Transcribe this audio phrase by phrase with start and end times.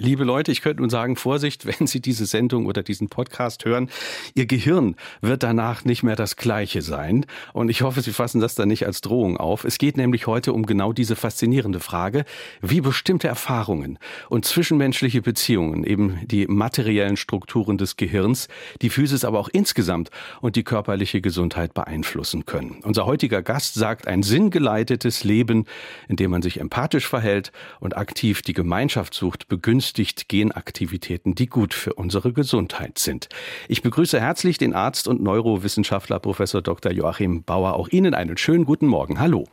[0.00, 3.90] Liebe Leute, ich könnte nun sagen, Vorsicht, wenn Sie diese Sendung oder diesen Podcast hören,
[4.34, 7.26] Ihr Gehirn wird danach nicht mehr das gleiche sein.
[7.52, 9.64] Und ich hoffe, Sie fassen das dann nicht als Drohung auf.
[9.64, 12.24] Es geht nämlich heute um genau diese faszinierende Frage,
[12.62, 13.98] wie bestimmte Erfahrungen
[14.28, 18.46] und zwischenmenschliche Beziehungen, eben die materiellen Strukturen des Gehirns,
[18.82, 20.10] die Physis aber auch insgesamt
[20.40, 22.78] und die körperliche Gesundheit beeinflussen können.
[22.84, 25.64] Unser heutiger Gast sagt, ein sinngeleitetes Leben,
[26.06, 29.87] in dem man sich empathisch verhält und aktiv die Gemeinschaft sucht, begünstigt
[30.28, 33.28] Genaktivitäten, die gut für unsere Gesundheit sind.
[33.68, 36.92] Ich begrüße herzlich den Arzt und Neurowissenschaftler Professor Dr.
[36.92, 37.74] Joachim Bauer.
[37.74, 39.20] Auch Ihnen einen schönen guten Morgen.
[39.20, 39.44] Hallo.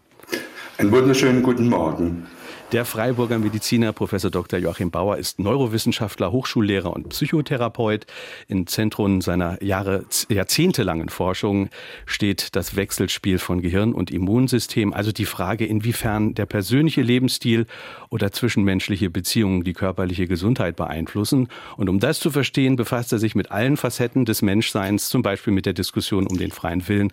[0.78, 2.28] Einen wunderschönen guten Morgen.
[2.72, 4.60] Der Freiburger Mediziner Professor Dr.
[4.60, 8.06] Joachim Bauer ist Neurowissenschaftler, Hochschullehrer und Psychotherapeut.
[8.48, 11.70] Im Zentrum seiner Jahre, jahrzehntelangen Forschung
[12.06, 17.68] steht das Wechselspiel von Gehirn und Immunsystem, also die Frage, inwiefern der persönliche Lebensstil
[18.10, 21.50] oder zwischenmenschliche Beziehungen die körperliche Gesundheit beeinflussen.
[21.78, 25.54] Und um das zu verstehen, befasst er sich mit allen Facetten des Menschseins, zum Beispiel
[25.54, 27.12] mit der Diskussion um den freien Willen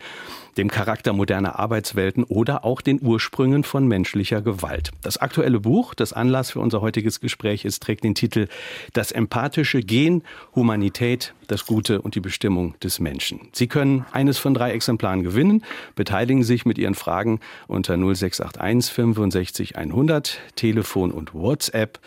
[0.56, 4.90] dem Charakter moderner Arbeitswelten oder auch den Ursprüngen von menschlicher Gewalt.
[5.02, 8.48] Das aktuelle Buch, das Anlass für unser heutiges Gespräch ist, trägt den Titel
[8.92, 10.22] Das empathische Gen,
[10.54, 13.48] Humanität, das Gute und die Bestimmung des Menschen.
[13.52, 15.64] Sie können eines von drei Exemplaren gewinnen.
[15.94, 21.98] Beteiligen sich mit Ihren Fragen unter 0681 65 100, Telefon und WhatsApp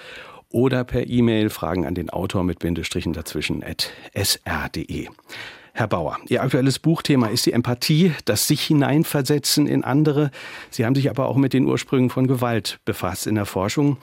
[0.49, 5.07] oder per E-Mail Fragen an den Autor mit Bindestrichen dazwischen at sr.de.
[5.77, 10.31] Herr Bauer, Ihr aktuelles Buchthema ist die Empathie, das sich hineinversetzen in andere.
[10.71, 13.97] Sie haben sich aber auch mit den Ursprüngen von Gewalt befasst in der Forschung.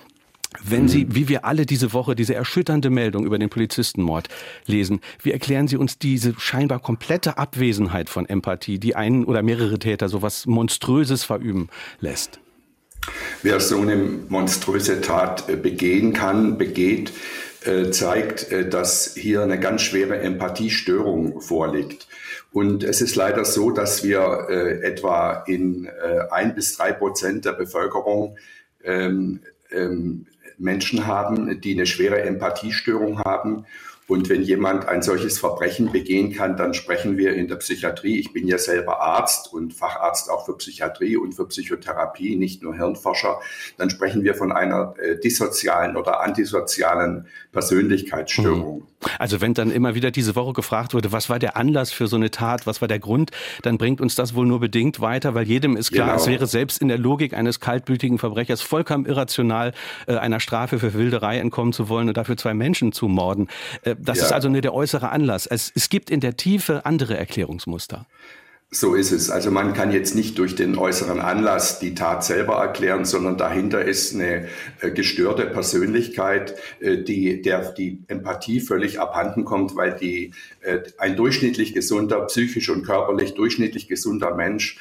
[0.63, 4.29] Wenn Sie, wie wir alle diese Woche, diese erschütternde Meldung über den Polizistenmord
[4.67, 9.79] lesen, wie erklären Sie uns diese scheinbar komplette Abwesenheit von Empathie, die einen oder mehrere
[9.79, 12.39] Täter so was Monströses verüben lässt?
[13.43, 17.15] Wer so eine monströse Tat äh, begehen kann, begeht,
[17.91, 22.09] zeigt, äh, dass hier eine ganz schwere Empathiestörung vorliegt.
[22.53, 25.89] Und es ist leider so, dass wir äh, etwa in
[26.31, 28.37] ein bis drei Prozent der Bevölkerung
[28.85, 29.41] ähm,
[29.71, 30.27] ähm,
[30.59, 33.67] Menschen haben, die eine schwere Empathiestörung haben
[34.09, 38.19] und wenn jemand ein solches Verbrechen begehen kann, dann sprechen wir in der Psychiatrie.
[38.19, 42.75] Ich bin ja selber Arzt und Facharzt auch für Psychiatrie und für Psychotherapie, nicht nur
[42.75, 43.41] Hirnforscher.
[43.79, 48.81] Dann sprechen wir von einer äh, dissozialen oder antisozialen Persönlichkeitsstörung.
[48.81, 48.87] Mhm.
[49.19, 52.17] Also wenn dann immer wieder diese Woche gefragt wurde, was war der Anlass für so
[52.17, 53.31] eine Tat, was war der Grund,
[53.63, 56.21] dann bringt uns das wohl nur bedingt weiter, weil jedem ist klar, genau.
[56.21, 59.73] es wäre selbst in der Logik eines kaltblütigen Verbrechers vollkommen irrational,
[60.07, 63.49] äh, einer Strafe für Wilderei entkommen zu wollen und dafür zwei Menschen zu morden.
[63.83, 64.25] Äh, das ja.
[64.25, 65.47] ist also nur der äußere Anlass.
[65.47, 68.07] Es, es gibt in der Tiefe andere Erklärungsmuster.
[68.75, 69.29] So ist es.
[69.29, 73.85] Also man kann jetzt nicht durch den äußeren Anlass die Tat selber erklären, sondern dahinter
[73.85, 74.49] ist eine
[74.81, 80.33] äh, gestörte Persönlichkeit, äh, die der die Empathie völlig abhanden kommt, weil die
[80.63, 84.79] äh, ein durchschnittlich gesunder, psychisch und körperlich durchschnittlich gesunder Mensch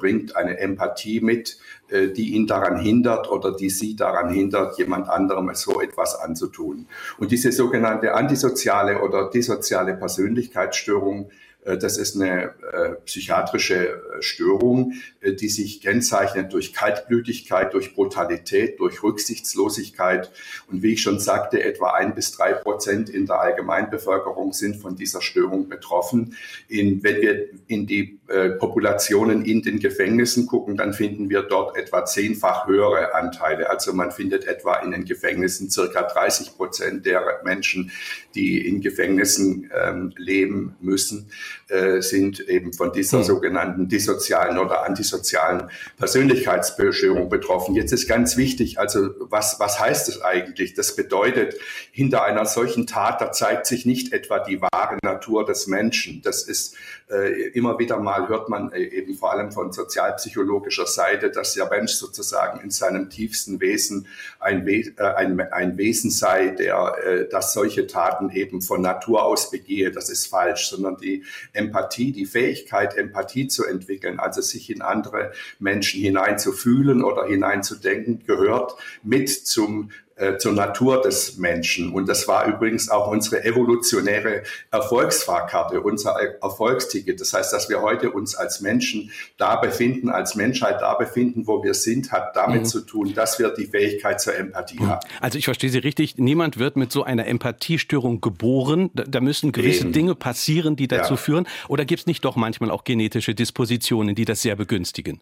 [0.00, 1.58] bringt eine Empathie mit,
[1.90, 6.86] die ihn daran hindert oder die sie daran hindert, jemand anderem so etwas anzutun.
[7.18, 14.94] Und diese sogenannte antisoziale oder dissoziale Persönlichkeitsstörung äh, das ist eine äh, psychiatrische äh, Störung,
[15.22, 20.30] die sich kennzeichnet durch Kaltblütigkeit, durch Brutalität, durch Rücksichtslosigkeit.
[20.70, 24.96] Und wie ich schon sagte, etwa ein bis drei Prozent in der Allgemeinbevölkerung sind von
[24.96, 26.36] dieser Störung betroffen.
[26.68, 31.76] In, wenn wir in die äh, Populationen in den Gefängnissen gucken, dann finden wir dort
[31.76, 33.68] etwa zehnfach höhere Anteile.
[33.70, 37.90] Also man findet etwa in den Gefängnissen circa 30 Prozent der Menschen,
[38.34, 41.30] die in Gefängnissen ähm, leben müssen,
[41.68, 43.24] äh, sind eben von dieser hm.
[43.24, 47.74] sogenannten dissozialen oder antisozialen Persönlichkeitsstörung betroffen.
[47.74, 50.74] Jetzt ist ganz wichtig, also was, was heißt das eigentlich?
[50.74, 51.56] Das bedeutet,
[51.92, 56.22] hinter einer solchen Tat, da zeigt sich nicht etwa die wahre Natur des Menschen.
[56.22, 56.74] Das ist
[57.10, 61.68] äh, immer wieder mal hört man äh, eben vor allem von sozialpsychologischer Seite, dass der
[61.68, 64.06] Mensch sozusagen in seinem tiefsten Wesen
[64.40, 69.24] ein, We äh, ein, ein Wesen sei, der äh, dass solche Taten eben von Natur
[69.24, 69.90] aus begehe.
[69.90, 75.32] Das ist falsch, sondern die Empathie, die Fähigkeit, Empathie zu entwickeln, also sich in andere
[75.58, 79.90] Menschen hineinzufühlen oder hineinzudenken, gehört mit zum
[80.38, 81.92] zur Natur des Menschen.
[81.92, 87.20] Und das war übrigens auch unsere evolutionäre Erfolgsfahrkarte, unser Erfolgsticket.
[87.20, 91.62] Das heißt, dass wir heute uns als Menschen da befinden, als Menschheit da befinden, wo
[91.62, 92.66] wir sind, hat damit mhm.
[92.66, 94.88] zu tun, dass wir die Fähigkeit zur Empathie mhm.
[94.88, 95.08] haben.
[95.20, 98.90] Also ich verstehe Sie richtig, niemand wird mit so einer Empathiestörung geboren.
[98.94, 99.92] Da müssen gewisse Eben.
[99.92, 101.16] Dinge passieren, die dazu ja.
[101.16, 101.46] führen.
[101.68, 105.20] Oder gibt es nicht doch manchmal auch genetische Dispositionen, die das sehr begünstigen?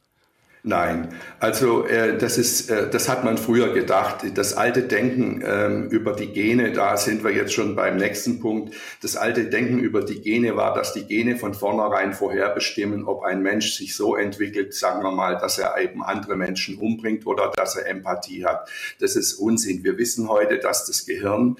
[0.68, 4.24] Nein, also äh, das ist, äh, das hat man früher gedacht.
[4.34, 8.74] Das alte Denken ähm, über die Gene, da sind wir jetzt schon beim nächsten Punkt.
[9.00, 13.42] Das alte Denken über die Gene war, dass die Gene von vornherein vorherbestimmen, ob ein
[13.42, 17.76] Mensch sich so entwickelt, sagen wir mal, dass er eben andere Menschen umbringt oder dass
[17.76, 18.68] er Empathie hat.
[18.98, 19.84] Das ist Unsinn.
[19.84, 21.58] Wir wissen heute, dass das Gehirn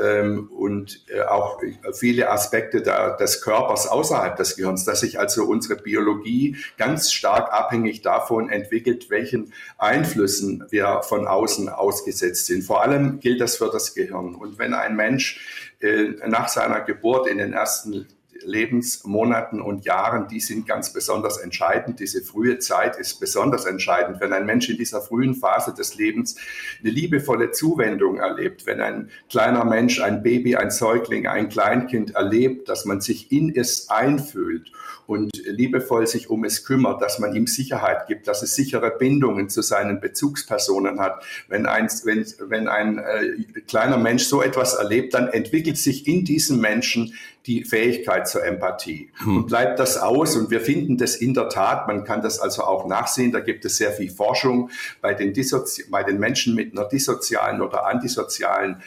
[0.00, 1.60] ähm, und äh, auch
[1.92, 7.52] viele Aspekte der, des Körpers außerhalb des Gehirns, dass sich also unsere Biologie ganz stark
[7.52, 12.62] abhängig davon entwickelt, welchen Einflüssen wir von außen ausgesetzt sind.
[12.64, 14.34] Vor allem gilt das für das Gehirn.
[14.34, 18.06] Und wenn ein Mensch äh, nach seiner Geburt in den ersten
[18.44, 22.00] Lebensmonaten und Jahren, die sind ganz besonders entscheidend.
[22.00, 24.20] Diese frühe Zeit ist besonders entscheidend.
[24.20, 26.36] Wenn ein Mensch in dieser frühen Phase des Lebens
[26.80, 32.68] eine liebevolle Zuwendung erlebt, wenn ein kleiner Mensch, ein Baby, ein Säugling, ein Kleinkind erlebt,
[32.68, 34.72] dass man sich in es einfühlt
[35.06, 39.48] und liebevoll sich um es kümmert, dass man ihm Sicherheit gibt, dass es sichere Bindungen
[39.48, 41.24] zu seinen Bezugspersonen hat.
[41.48, 46.24] Wenn ein, wenn, wenn ein äh, kleiner Mensch so etwas erlebt, dann entwickelt sich in
[46.24, 47.14] diesem Menschen
[47.46, 49.10] die Fähigkeit zur Empathie.
[49.16, 49.38] Hm.
[49.38, 52.62] Und bleibt das aus, und wir finden das in der Tat, man kann das also
[52.62, 54.70] auch nachsehen, da gibt es sehr viel Forschung
[55.00, 58.82] bei den, Dissozi bei den Menschen mit einer dissozialen oder antisozialen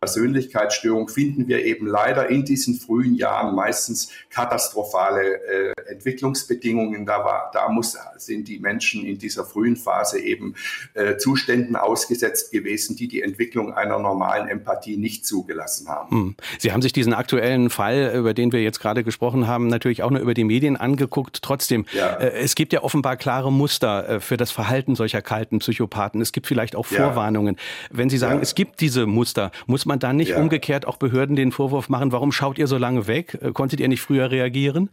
[0.00, 7.06] Persönlichkeitsstörung finden wir eben leider in diesen frühen Jahren meistens katastrophale äh, Entwicklungsbedingungen.
[7.06, 10.54] Da, war, da muss, sind die Menschen in dieser frühen Phase eben
[10.94, 16.10] äh, Zuständen ausgesetzt gewesen, die die Entwicklung einer normalen Empathie nicht zugelassen haben.
[16.10, 16.36] Hm.
[16.58, 20.10] Sie haben sich diesen aktuellen Fall, über den wir jetzt gerade gesprochen haben, natürlich auch
[20.10, 21.42] nur über die Medien angeguckt.
[21.42, 22.14] Trotzdem, ja.
[22.14, 26.20] äh, es gibt ja offenbar klare Muster äh, für das Verhalten solcher kalten Psychopathen.
[26.20, 27.56] Es gibt vielleicht auch Vorwarnungen.
[27.56, 27.98] Ja.
[27.98, 28.42] Wenn Sie sagen, ja.
[28.42, 30.38] es gibt diese Muster, muss man da nicht ja.
[30.38, 33.38] umgekehrt auch Behörden den Vorwurf machen, warum schaut ihr so lange weg?
[33.40, 34.90] Äh, konntet ihr nicht früher reagieren?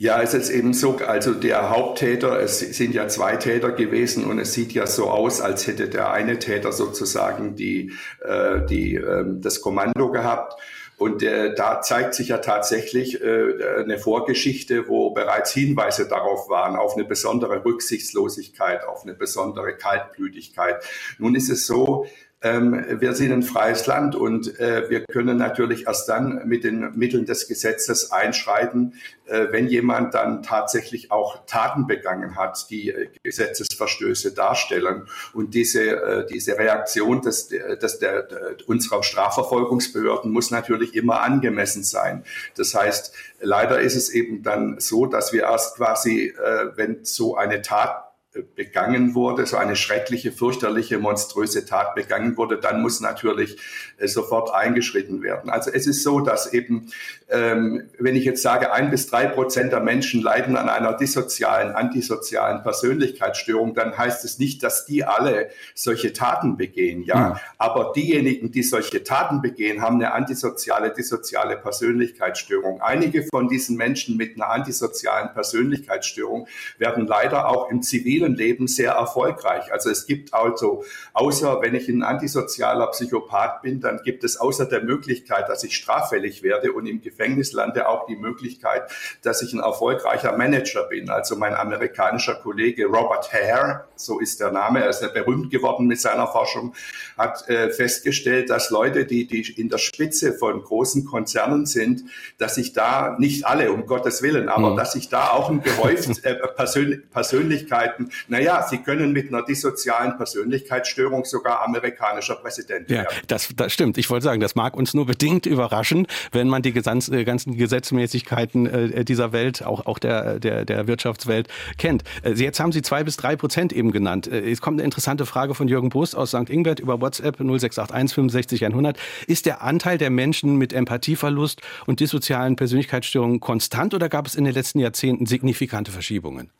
[0.00, 4.38] Ja, es ist eben so, also der Haupttäter, es sind ja zwei Täter gewesen und
[4.38, 7.92] es sieht ja so aus, als hätte der eine Täter sozusagen die,
[8.24, 10.54] äh, die, äh, das Kommando gehabt.
[10.98, 16.76] Und äh, da zeigt sich ja tatsächlich äh, eine Vorgeschichte, wo bereits Hinweise darauf waren,
[16.76, 20.84] auf eine besondere Rücksichtslosigkeit, auf eine besondere Kaltblütigkeit.
[21.18, 22.06] Nun ist es so,
[22.40, 26.96] ähm, wir sind ein freies Land und äh, wir können natürlich erst dann mit den
[26.96, 28.94] Mitteln des Gesetzes einschreiten,
[29.26, 35.08] äh, wenn jemand dann tatsächlich auch Taten begangen hat, die äh, Gesetzesverstöße darstellen.
[35.32, 41.82] Und diese, äh, diese Reaktion des, des, der, der, unserer Strafverfolgungsbehörden muss natürlich immer angemessen
[41.82, 42.22] sein.
[42.56, 47.36] Das heißt, leider ist es eben dann so, dass wir erst quasi, äh, wenn so
[47.36, 48.07] eine Tat
[48.54, 53.56] begangen wurde, so eine schreckliche, fürchterliche, monströse Tat begangen wurde, dann muss natürlich
[53.96, 55.48] äh, sofort eingeschritten werden.
[55.48, 56.90] Also es ist so, dass eben,
[57.30, 61.72] ähm, wenn ich jetzt sage, ein bis drei Prozent der Menschen leiden an einer dissozialen,
[61.72, 67.14] antisozialen Persönlichkeitsstörung, dann heißt es nicht, dass die alle solche Taten begehen, ja.
[67.14, 67.40] ja.
[67.56, 72.82] Aber diejenigen, die solche Taten begehen, haben eine antisoziale, dissoziale Persönlichkeitsstörung.
[72.82, 76.46] Einige von diesen Menschen mit einer antisozialen Persönlichkeitsstörung
[76.76, 79.72] werden leider auch im zivilen zivilen Leben sehr erfolgreich.
[79.72, 84.66] Also es gibt also, außer wenn ich ein antisozialer Psychopath bin, dann gibt es außer
[84.66, 88.90] der Möglichkeit, dass ich straffällig werde und im Gefängnis lande, auch die Möglichkeit,
[89.22, 91.10] dass ich ein erfolgreicher Manager bin.
[91.10, 95.86] Also mein amerikanischer Kollege Robert Hare, so ist der Name, er ist ja berühmt geworden
[95.86, 96.74] mit seiner Forschung,
[97.16, 102.04] hat äh, festgestellt, dass Leute, die, die in der Spitze von großen Konzernen sind,
[102.38, 104.76] dass sich da nicht alle, um Gottes Willen, aber mhm.
[104.76, 110.16] dass sich da auch ein gehäuft äh, Persön Persönlichkeiten naja, Sie können mit einer dissozialen
[110.16, 113.06] Persönlichkeitsstörung sogar amerikanischer Präsident werden.
[113.10, 113.98] Ja, das, das stimmt.
[113.98, 118.66] Ich wollte sagen, das mag uns nur bedingt überraschen, wenn man die äh, ganzen Gesetzmäßigkeiten
[118.66, 122.04] äh, dieser Welt, auch, auch der, der, der Wirtschaftswelt kennt.
[122.22, 124.26] Äh, jetzt haben Sie zwei bis drei Prozent eben genannt.
[124.26, 126.50] Es kommt eine interessante Frage von Jürgen Brust aus St.
[126.50, 128.98] Ingbert über WhatsApp 0681 65 100.
[129.26, 134.44] Ist der Anteil der Menschen mit Empathieverlust und dissozialen Persönlichkeitsstörungen konstant oder gab es in
[134.44, 136.50] den letzten Jahrzehnten signifikante Verschiebungen?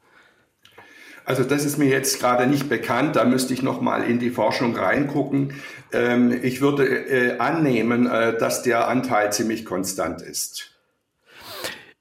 [1.28, 4.30] Also das ist mir jetzt gerade nicht bekannt, da müsste ich noch mal in die
[4.30, 5.52] Forschung reingucken.
[5.92, 10.70] Ähm, ich würde äh, annehmen, äh, dass der Anteil ziemlich konstant ist.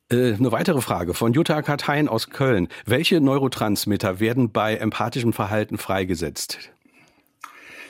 [0.09, 2.69] Äh, eine weitere Frage von Jutta Kartein aus Köln.
[2.85, 6.59] Welche Neurotransmitter werden bei empathischem Verhalten freigesetzt?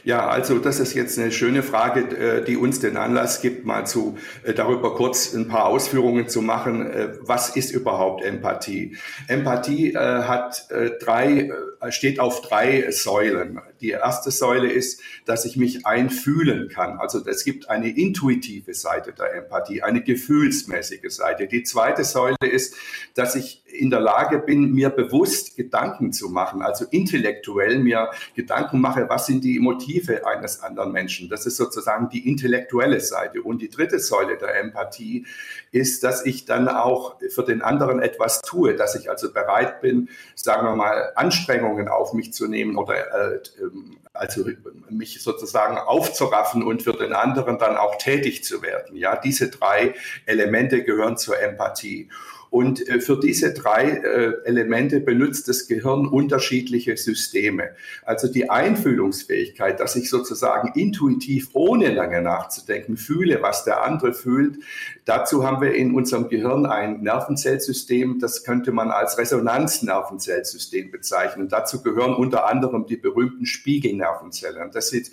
[0.07, 3.85] Ja, also das ist jetzt eine schöne Frage, äh, die uns den Anlass gibt, mal
[3.85, 6.89] zu äh, darüber kurz ein paar Ausführungen zu machen.
[6.89, 8.95] Äh, was ist überhaupt Empathie?
[9.27, 10.69] Empathie hat
[11.01, 11.51] drei,
[11.89, 13.59] steht auf drei Säulen.
[13.81, 16.99] Die erste Säule ist, dass ich mich einfühlen kann.
[16.99, 21.47] Also es gibt eine intuitive Seite der Empathie, eine gefühlsmäßige Seite.
[21.47, 22.75] Die zweite Säule ist,
[23.13, 28.79] dass ich in der Lage bin, mir bewusst Gedanken zu machen, also intellektuell mir Gedanken
[28.79, 31.29] mache, was sind die Motive eines anderen Menschen.
[31.29, 33.41] Das ist sozusagen die intellektuelle Seite.
[33.41, 35.25] Und die dritte Säule der Empathie
[35.71, 40.09] ist, dass ich dann auch für den anderen etwas tue, dass ich also bereit bin,
[40.35, 44.45] sagen wir mal, Anstrengungen auf mich zu nehmen oder äh, ähm, also
[44.89, 48.95] mich sozusagen aufzuraffen und für den anderen dann auch tätig zu werden.
[48.95, 49.93] Ja, diese drei
[50.25, 52.09] Elemente gehören zur Empathie.
[52.49, 57.71] Und äh, für diese drei äh, Elemente benutzt das Gehirn unterschiedliche Systeme.
[58.03, 64.59] Also die Einfühlungsfähigkeit, dass ich sozusagen intuitiv, ohne lange nachzudenken, fühle, was der andere fühlt.
[65.05, 71.49] Dazu haben wir in unserem Gehirn ein Nervenzellsystem, das könnte man als Resonanznervenzellsystem bezeichnen.
[71.49, 74.71] Dazu gehören unter anderem die berühmten Spiegelnervenzellen.
[74.71, 75.11] Das ist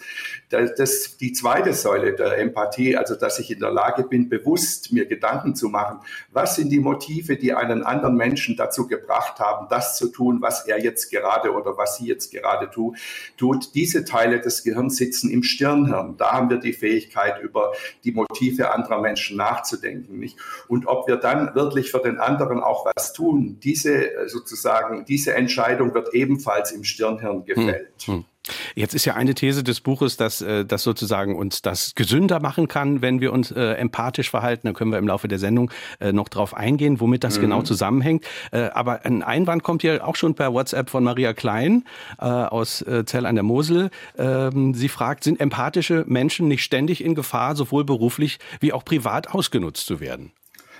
[0.50, 4.92] das, das, die zweite Säule der Empathie, also dass ich in der Lage bin, bewusst
[4.92, 6.00] mir Gedanken zu machen,
[6.32, 10.38] was sind die Motive, Motive, die einen anderen Menschen dazu gebracht haben, das zu tun,
[10.40, 12.96] was er jetzt gerade oder was sie jetzt gerade tut.
[13.36, 13.74] tut.
[13.74, 16.16] Diese Teile des Gehirns sitzen im Stirnhirn.
[16.16, 17.72] Da haben wir die Fähigkeit, über
[18.04, 20.18] die Motive anderer Menschen nachzudenken.
[20.18, 20.38] Nicht?
[20.68, 25.94] Und ob wir dann wirklich für den anderen auch was tun, diese sozusagen, diese Entscheidung
[25.94, 28.02] wird ebenfalls im Stirnhirn gefällt.
[28.04, 28.24] Hm, hm.
[28.74, 32.68] Jetzt ist ja eine These des Buches, dass äh, das sozusagen uns das gesünder machen
[32.68, 34.66] kann, wenn wir uns äh, empathisch verhalten.
[34.66, 37.50] Da können wir im Laufe der Sendung äh, noch drauf eingehen, womit das genau mhm.
[37.54, 38.24] genau zusammenhängt.
[38.52, 41.84] Äh, aber ein Einwand kommt hier auch schon per WhatsApp von Maria Klein
[42.18, 43.90] äh, aus äh, Zell an der Mosel.
[44.18, 49.34] Ähm, sie fragt, sind empathische Menschen nicht ständig in Gefahr, sowohl beruflich wie auch privat
[49.34, 50.32] ausgenutzt zu werden?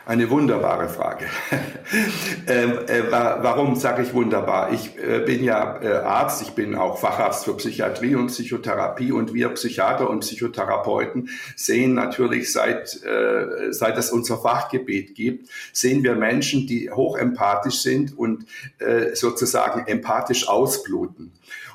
[0.07, 1.25] Eine wunderbare Frage.
[2.47, 4.71] ähm, äh, warum sage ich wunderbar?
[4.71, 9.33] Ich äh, bin ja äh, Arzt, ich bin auch Facharzt für Psychiatrie und Psychotherapie und
[9.33, 16.17] wir Psychiater und Psychotherapeuten sehen natürlich seit, äh, seit es unser Fachgebiet gibt, sehen wir
[16.17, 18.45] Menschen, die hochempathisch sind und
[18.81, 21.33] äh, sozusagen empathisch ausbluten.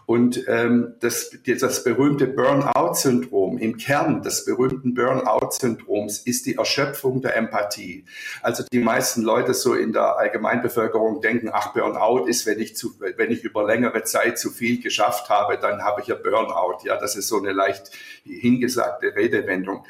[0.10, 7.38] Und ähm, das, das berühmte Burnout-Syndrom, im Kern des berühmten Burnout-Syndroms ist die Erschöpfung der
[7.38, 8.06] Empathie.
[8.42, 13.00] Also die meisten Leute so in der Allgemeinbevölkerung denken, ach, Burnout ist, wenn ich, zu,
[13.18, 16.80] wenn ich über längere Zeit zu viel geschafft habe, dann habe ich ja Burnout.
[16.86, 17.92] Ja, das ist so eine leicht
[18.24, 19.86] hingesagte Redewendung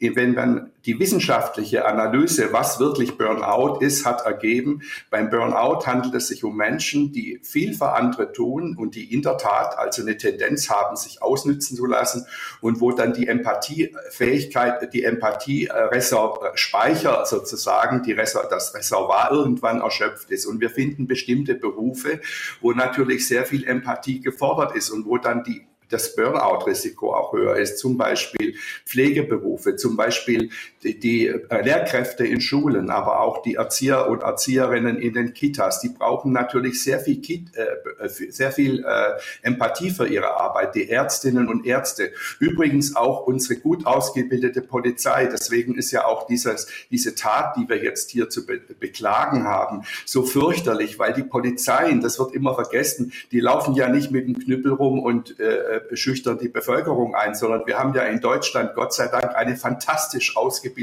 [0.00, 6.28] wenn man die wissenschaftliche Analyse, was wirklich Burnout ist, hat ergeben, beim Burnout handelt es
[6.28, 10.16] sich um Menschen, die viel für andere tun und die in der Tat also eine
[10.16, 12.26] Tendenz haben, sich ausnützen zu lassen
[12.60, 20.46] und wo dann die Empathiefähigkeit, die Empathie-Speicher sozusagen, die Resor das Reservoir irgendwann erschöpft ist.
[20.46, 22.20] Und wir finden bestimmte Berufe,
[22.60, 27.56] wo natürlich sehr viel Empathie gefordert ist und wo dann die das Burnout-Risiko auch höher
[27.56, 30.50] ist, zum Beispiel Pflegeberufe, zum Beispiel
[30.84, 35.88] die, äh, Lehrkräfte in Schulen, aber auch die Erzieher und Erzieherinnen in den Kitas, die
[35.88, 41.48] brauchen natürlich sehr viel, Kit, äh, sehr viel äh, Empathie für ihre Arbeit, die Ärztinnen
[41.48, 42.12] und Ärzte.
[42.38, 45.26] Übrigens auch unsere gut ausgebildete Polizei.
[45.26, 49.82] Deswegen ist ja auch dieses, diese Tat, die wir jetzt hier zu be beklagen haben,
[50.04, 54.38] so fürchterlich, weil die Polizeien, das wird immer vergessen, die laufen ja nicht mit dem
[54.38, 58.92] Knüppel rum und äh, schüchtern die Bevölkerung ein, sondern wir haben ja in Deutschland Gott
[58.92, 60.73] sei Dank eine fantastisch ausgebildete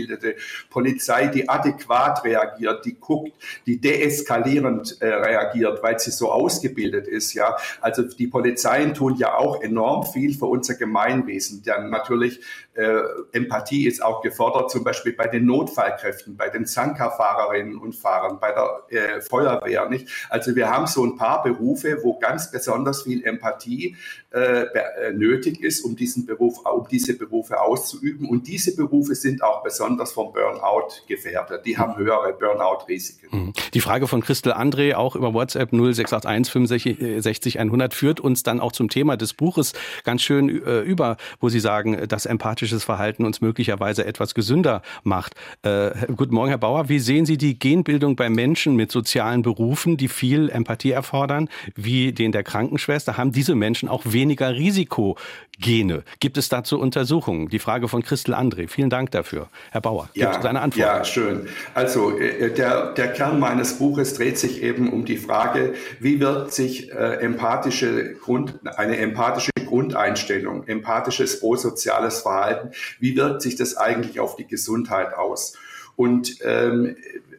[0.69, 3.33] Polizei, die adäquat reagiert, die guckt,
[3.65, 7.33] die deeskalierend äh, reagiert, weil sie so ausgebildet ist.
[7.33, 11.63] Ja, also die Polizeien tun ja auch enorm viel für unser Gemeinwesen.
[11.63, 12.39] Dann natürlich
[12.73, 13.01] äh,
[13.33, 18.53] Empathie ist auch gefordert, zum Beispiel bei den Notfallkräften, bei den Zankerfahrerinnen und Fahrern, bei
[18.53, 19.89] der äh, Feuerwehr.
[19.89, 20.07] Nicht?
[20.29, 23.97] Also wir haben so ein paar Berufe, wo ganz besonders viel Empathie
[24.33, 28.29] äh, äh, nötig ist, um diesen Beruf, um diese Berufe auszuüben.
[28.29, 31.65] Und diese Berufe sind auch besonders vom Burnout gefährdet.
[31.65, 33.27] Die haben höhere Burnout-Risiken.
[33.31, 33.53] Mhm.
[33.73, 38.71] Die Frage von Christel André auch über WhatsApp 0681 65 100 führt uns dann auch
[38.71, 39.73] zum Thema des Buches
[40.05, 44.81] ganz schön äh, über, wo Sie sagen, dass Empathie empathisches Verhalten uns möglicherweise etwas gesünder
[45.03, 45.33] macht.
[45.63, 46.89] Äh, guten Morgen, Herr Bauer.
[46.89, 52.11] Wie sehen Sie die Genbildung bei Menschen mit sozialen Berufen, die viel Empathie erfordern, wie
[52.11, 53.17] den der Krankenschwester?
[53.17, 56.03] Haben diese Menschen auch weniger Risikogene?
[56.19, 57.49] Gibt es dazu Untersuchungen?
[57.49, 58.67] Die Frage von Christel André.
[58.67, 59.47] Vielen Dank dafür.
[59.71, 60.79] Herr Bauer, ja, gibt eine Antwort?
[60.79, 61.47] Ja, schön.
[61.73, 66.53] Also äh, der, der Kern meines Buches dreht sich eben um die Frage, wie wird
[66.53, 72.50] sich äh, empathische Grund, eine empathische Grundeinstellung, empathisches prosoziales Verhalten,
[72.99, 75.57] wie wirkt sich das eigentlich auf die Gesundheit aus?
[75.95, 76.95] Und ähm,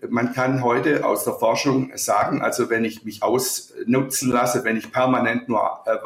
[0.08, 4.90] man kann heute aus der Forschung sagen, also wenn ich mich ausnutzen lasse, wenn ich
[4.90, 5.96] permanent nur äh,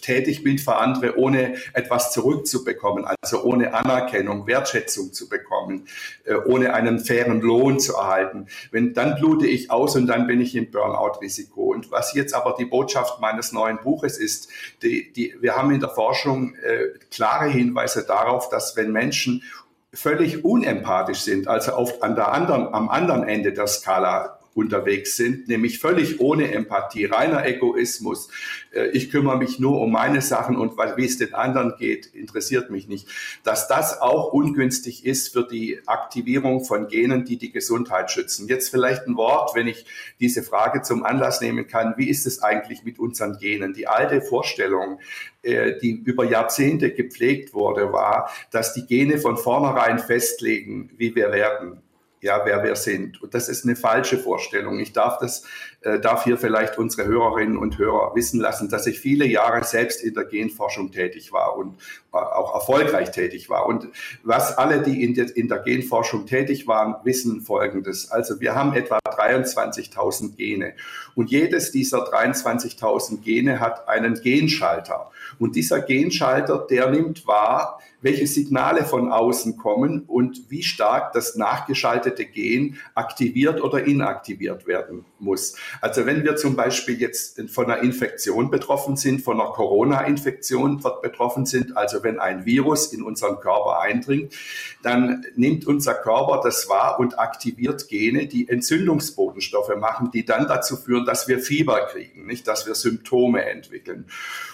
[0.00, 5.86] tätig bin für andere, ohne etwas zurückzubekommen, also ohne Anerkennung, Wertschätzung zu bekommen,
[6.24, 10.40] äh, ohne einen fairen Lohn zu erhalten, wenn dann blute ich aus und dann bin
[10.40, 11.72] ich im Burnout-Risiko.
[11.72, 14.48] Und was jetzt aber die Botschaft meines neuen Buches ist,
[14.82, 19.42] die, die, wir haben in der Forschung äh, klare Hinweise darauf, dass wenn Menschen
[19.96, 25.48] völlig unempathisch sind, also auf, an der anderen, am anderen Ende der Skala unterwegs sind,
[25.48, 28.28] nämlich völlig ohne Empathie, reiner Egoismus.
[28.72, 32.70] Äh, ich kümmere mich nur um meine Sachen und wie es den anderen geht, interessiert
[32.70, 33.06] mich nicht.
[33.44, 38.48] Dass das auch ungünstig ist für die Aktivierung von Genen, die die Gesundheit schützen.
[38.48, 39.84] Jetzt vielleicht ein Wort, wenn ich
[40.20, 41.94] diese Frage zum Anlass nehmen kann.
[41.98, 43.74] Wie ist es eigentlich mit unseren Genen?
[43.74, 45.00] Die alte Vorstellung,
[45.42, 51.30] äh, die über Jahrzehnte gepflegt wurde, war, dass die Gene von vornherein festlegen, wie wir
[51.30, 51.82] werden
[52.26, 53.22] ja, wer wir sind.
[53.22, 54.80] Und das ist eine falsche Vorstellung.
[54.80, 55.44] Ich darf das,
[55.82, 60.02] äh, darf hier vielleicht unsere Hörerinnen und Hörer wissen lassen, dass ich viele Jahre selbst
[60.02, 61.76] in der Genforschung tätig war und
[62.12, 63.66] äh, auch erfolgreich tätig war.
[63.66, 63.86] Und
[64.24, 68.10] was alle, die in der, in der Genforschung tätig waren, wissen Folgendes.
[68.10, 70.74] Also wir haben etwa 23.000 Gene
[71.14, 75.12] und jedes dieser 23.000 Gene hat einen Genschalter.
[75.38, 81.36] Und dieser Genschalter, der nimmt wahr, welche Signale von außen kommen und wie stark das
[81.36, 85.56] nachgeschaltete Gen aktiviert oder inaktiviert werden muss.
[85.80, 91.46] Also wenn wir zum Beispiel jetzt von einer Infektion betroffen sind, von einer Corona-Infektion betroffen
[91.46, 94.34] sind, also wenn ein Virus in unseren Körper eindringt,
[94.82, 100.76] dann nimmt unser Körper das wahr und aktiviert Gene, die Entzündungsbotenstoffe machen, die dann dazu
[100.76, 104.06] führen, dass wir Fieber kriegen, nicht, dass wir Symptome entwickeln.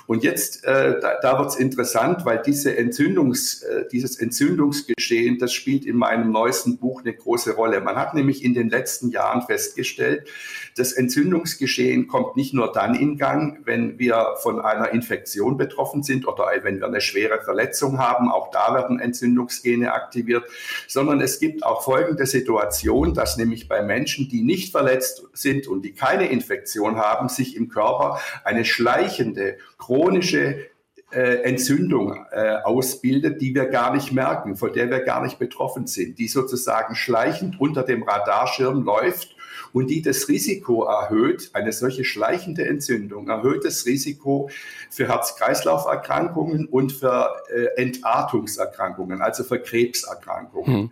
[0.07, 5.53] Und jetzt, äh, da, da wird es interessant, weil diese Entzündungs, äh, dieses Entzündungsgeschehen, das
[5.53, 7.81] spielt in meinem neuesten Buch eine große Rolle.
[7.81, 10.29] Man hat nämlich in den letzten Jahren festgestellt,
[10.77, 16.27] das Entzündungsgeschehen kommt nicht nur dann in Gang, wenn wir von einer Infektion betroffen sind
[16.27, 20.45] oder wenn wir eine schwere Verletzung haben, auch da werden Entzündungsgene aktiviert,
[20.89, 25.83] sondern es gibt auch folgende Situation, dass nämlich bei Menschen, die nicht verletzt sind und
[25.83, 30.67] die keine Infektion haben, sich im Körper eine schleichende chronische
[31.13, 35.87] äh, Entzündung äh, ausbildet, die wir gar nicht merken, von der wir gar nicht betroffen
[35.87, 39.37] sind, die sozusagen schleichend unter dem Radarschirm läuft
[39.73, 44.51] und die das Risiko erhöht, eine solche schleichende Entzündung erhöht das Risiko
[44.91, 50.75] für Herz-Kreislauf-Erkrankungen und für äh, Entartungserkrankungen, also für Krebserkrankungen.
[50.75, 50.91] Hm.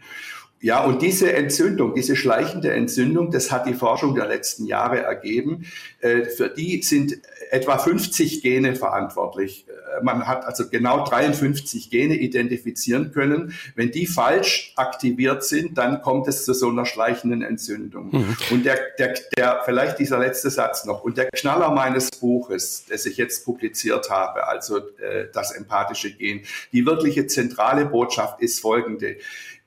[0.63, 5.65] Ja, und diese Entzündung, diese schleichende Entzündung, das hat die Forschung der letzten Jahre ergeben.
[6.01, 7.19] Äh, für die sind
[7.51, 9.67] etwa 50 Gene verantwortlich.
[9.69, 13.55] Äh, man hat also genau 53 Gene identifizieren können.
[13.75, 18.11] Wenn die falsch aktiviert sind, dann kommt es zu so einer schleichenden Entzündung.
[18.13, 18.37] Mhm.
[18.51, 21.05] Und der, der, der, vielleicht dieser letzte Satz noch.
[21.05, 26.43] Und der Knaller meines Buches, das ich jetzt publiziert habe, also äh, das empathische Gen,
[26.73, 29.17] die wirkliche zentrale Botschaft ist folgende.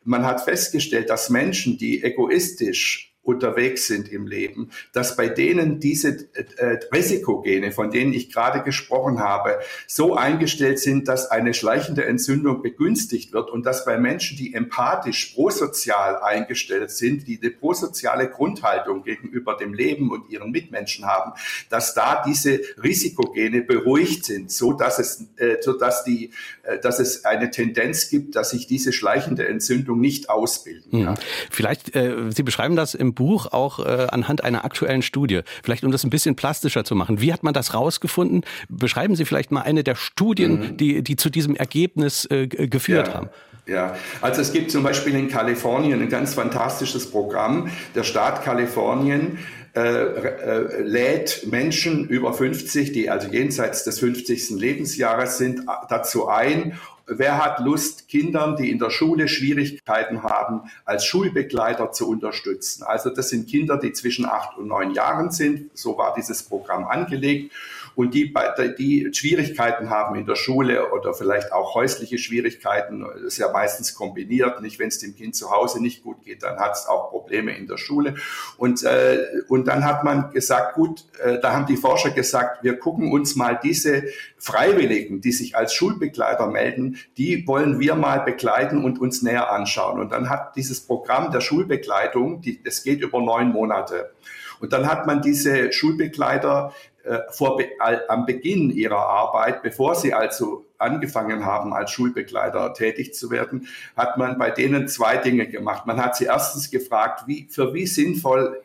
[0.04, 6.28] Man hat festgestellt, dass Menschen, die egoistisch unterwegs sind im Leben, dass bei denen diese
[6.34, 12.62] äh, Risikogene, von denen ich gerade gesprochen habe, so eingestellt sind, dass eine schleichende Entzündung
[12.62, 19.04] begünstigt wird und dass bei Menschen, die empathisch prosozial eingestellt sind, die eine prosoziale Grundhaltung
[19.04, 21.32] gegenüber dem Leben und ihren Mitmenschen haben,
[21.70, 26.32] dass da diese Risikogene beruhigt sind, so dass es, äh, so dass die,
[26.64, 31.00] äh, dass es eine Tendenz gibt, dass sich diese schleichende Entzündung nicht ausbilden.
[31.00, 31.10] Ja.
[31.12, 31.16] Hm.
[31.50, 35.42] Vielleicht, äh, Sie beschreiben das im Buch auch äh, anhand einer aktuellen Studie.
[35.64, 37.22] Vielleicht um das ein bisschen plastischer zu machen.
[37.22, 38.44] Wie hat man das rausgefunden?
[38.70, 40.78] Beschreiben Sie vielleicht mal eine der Studien, mhm.
[40.78, 43.14] die, die zu diesem Ergebnis äh, geführt ja.
[43.14, 43.30] haben.
[43.66, 47.72] Ja, also es gibt zum Beispiel in Kalifornien ein ganz fantastisches Programm.
[47.96, 49.38] Der Staat Kalifornien
[49.76, 54.52] äh, äh, lädt Menschen über 50, die also jenseits des 50.
[54.52, 61.06] Lebensjahres sind, dazu ein, Wer hat Lust, Kindern, die in der Schule Schwierigkeiten haben, als
[61.06, 62.84] Schulbegleiter zu unterstützen?
[62.84, 65.78] Also das sind Kinder, die zwischen acht und neun Jahren sind.
[65.78, 67.52] So war dieses Programm angelegt.
[67.96, 68.34] Und die,
[68.78, 73.94] die Schwierigkeiten haben in der Schule oder vielleicht auch häusliche Schwierigkeiten, das ist ja meistens
[73.94, 77.10] kombiniert, nicht wenn es dem Kind zu Hause nicht gut geht, dann hat es auch
[77.10, 78.16] Probleme in der Schule
[78.58, 82.78] und, äh, und dann hat man gesagt, gut, äh, da haben die Forscher gesagt, wir
[82.78, 84.04] gucken uns mal diese
[84.38, 90.00] Freiwilligen, die sich als Schulbegleiter melden, die wollen wir mal begleiten und uns näher anschauen.
[90.00, 94.12] Und dann hat dieses Programm der Schulbegleitung, die, das geht über neun Monate.
[94.60, 96.74] Und dann hat man diese Schulbegleiter
[97.04, 97.60] äh, vor,
[98.08, 104.18] am Beginn ihrer Arbeit, bevor sie also angefangen haben, als Schulbegleiter tätig zu werden, hat
[104.18, 105.86] man bei denen zwei Dinge gemacht.
[105.86, 108.62] Man hat sie erstens gefragt, wie, für wie sinnvoll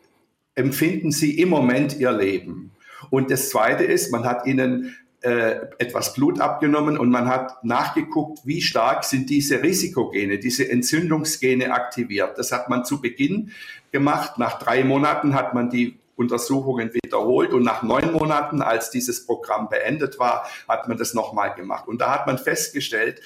[0.55, 2.73] empfinden sie im Moment ihr Leben?
[3.11, 8.41] Und das Zweite ist, man hat ihnen äh, etwas Blut abgenommen und man hat nachgeguckt,
[8.45, 12.39] wie stark sind diese Risikogene, diese Entzündungsgene aktiviert.
[12.39, 13.51] Das hat man zu Beginn
[13.91, 14.39] gemacht.
[14.39, 19.69] Nach drei Monaten hat man die Untersuchungen wiederholt und nach neun Monaten, als dieses Programm
[19.69, 21.87] beendet war, hat man das nochmal gemacht.
[21.87, 23.23] Und da hat man festgestellt,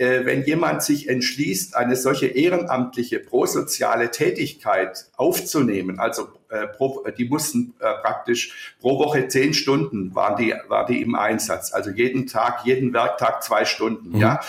[0.00, 7.26] äh, wenn jemand sich entschließt, eine solche ehrenamtliche prosoziale Tätigkeit aufzunehmen, also äh, pro, die
[7.26, 11.72] mussten äh, praktisch pro Woche zehn Stunden waren die, war die im Einsatz.
[11.72, 14.20] Also jeden Tag, jeden Werktag zwei Stunden, mhm.
[14.20, 14.40] ja.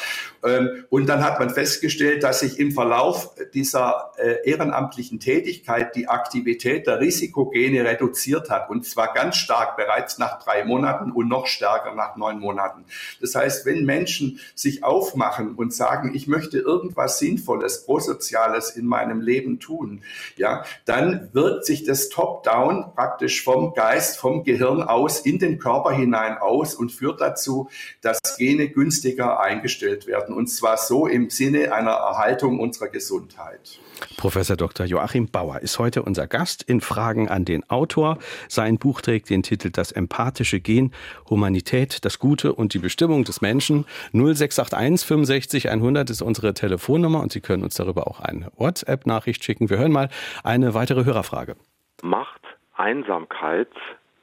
[0.44, 6.08] Ähm, und dann hat man festgestellt, dass sich im Verlauf dieser äh, ehrenamtlichen Tätigkeit die
[6.08, 8.70] Aktivität der Risikogene reduziert hat.
[8.70, 12.86] Und zwar ganz stark bereits nach drei Monaten und noch stärker nach neun Monaten.
[13.22, 19.22] Das heißt, wenn Menschen sich aufmachen und sagen, ich möchte irgendwas Sinnvolles, Prosoziales in meinem
[19.22, 20.04] Leben tun,
[20.36, 25.60] ja, dann wirkt sich das das Top-Down praktisch vom Geist, vom Gehirn aus in den
[25.60, 27.70] Körper hinein aus und führt dazu,
[28.02, 30.31] dass Gene günstiger eingestellt werden.
[30.34, 33.80] Und zwar so im Sinne einer Erhaltung unserer Gesundheit.
[34.18, 34.86] Professor Dr.
[34.86, 38.18] Joachim Bauer ist heute unser Gast in Fragen an den Autor.
[38.48, 40.92] Sein Buch trägt den Titel Das empathische Gen,
[41.30, 43.86] Humanität, das Gute und die Bestimmung des Menschen.
[44.14, 49.70] 0681 65 100 ist unsere Telefonnummer und Sie können uns darüber auch eine WhatsApp-Nachricht schicken.
[49.70, 50.10] Wir hören mal
[50.44, 51.56] eine weitere Hörerfrage
[52.04, 52.42] macht
[52.76, 53.70] Einsamkeit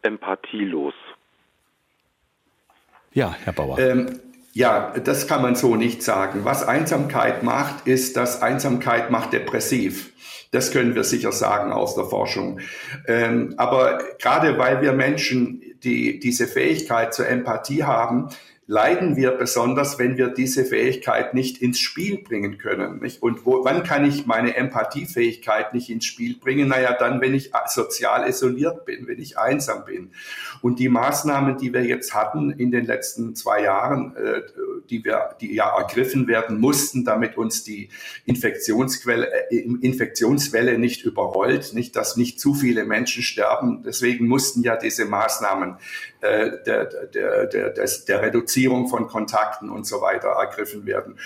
[0.02, 0.94] empathielos?
[3.12, 3.78] Ja, Herr Bauer.
[3.78, 4.20] Ähm,
[4.52, 6.44] ja, das kann man so nicht sagen.
[6.44, 10.12] Was Einsamkeit macht, ist, dass Einsamkeit macht depressiv.
[10.50, 12.60] Das können wir sicher sagen aus der Forschung.
[13.06, 18.28] Ähm, aber gerade weil wir Menschen die diese Fähigkeit zur Empathie haben,
[18.70, 23.00] leiden wir besonders, wenn wir diese Fähigkeit nicht ins Spiel bringen können.
[23.00, 23.22] Nicht?
[23.22, 26.68] Und wo, wann kann ich meine Empathiefähigkeit nicht ins Spiel bringen?
[26.68, 30.10] Naja, dann, wenn ich sozial isoliert bin, wenn ich einsam bin.
[30.60, 34.42] Und die Maßnahmen, die wir jetzt hatten in den letzten zwei Jahren, äh,
[34.90, 37.88] die wir, die ja ergriffen werden mussten, damit uns die
[38.26, 43.82] Infektionsquelle, äh, Infektionswelle nicht überrollt, nicht, dass nicht zu viele Menschen sterben.
[43.82, 45.76] Deswegen mussten ja diese Maßnahmen
[46.20, 48.57] äh, der, der, der, der, der Reduzierung
[48.88, 51.18] von Kontakten und so weiter ergriffen werden.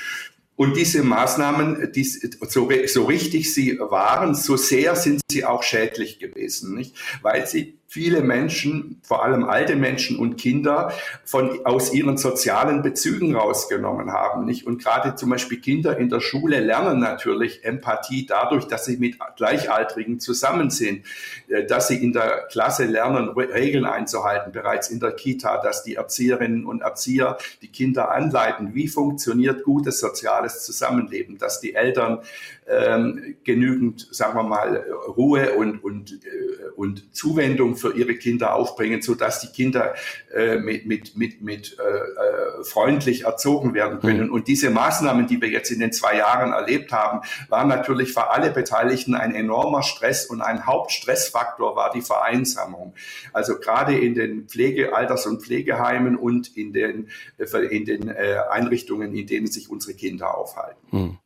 [0.54, 6.18] Und diese Maßnahmen, die, so, so richtig sie waren, so sehr sind sie auch schädlich
[6.18, 6.94] gewesen, nicht?
[7.22, 10.94] weil sie viele Menschen, vor allem alte Menschen und Kinder,
[11.26, 14.46] von, aus ihren sozialen Bezügen rausgenommen haben.
[14.46, 14.66] Nicht?
[14.66, 19.18] Und gerade zum Beispiel Kinder in der Schule lernen natürlich Empathie dadurch, dass sie mit
[19.36, 21.04] Gleichaltrigen zusammen sind,
[21.48, 25.96] äh, dass sie in der Klasse lernen, Regeln einzuhalten, bereits in der Kita, dass die
[25.96, 32.20] Erzieherinnen und Erzieher die Kinder anleiten, wie funktioniert gutes soziales Zusammenleben, dass die Eltern
[32.66, 39.02] ähm, genügend, sagen wir mal, Ruhe und, und, äh, und Zuwendung für ihre Kinder aufbringen,
[39.02, 39.94] so dass die Kinder
[40.34, 44.28] äh, mit, mit, mit, mit äh, äh, freundlich erzogen werden können.
[44.28, 44.32] Mhm.
[44.32, 48.30] Und diese Maßnahmen, die wir jetzt in den zwei Jahren erlebt haben, waren natürlich für
[48.30, 52.94] alle Beteiligten ein enormer Stress und ein Hauptstressfaktor war die Vereinsamung.
[53.32, 58.36] Also gerade in den Pflege, Alters- und Pflegeheimen und in den, äh, in den äh,
[58.50, 60.78] Einrichtungen, in denen sich unsere Kinder aufhalten.
[60.90, 61.18] Mhm.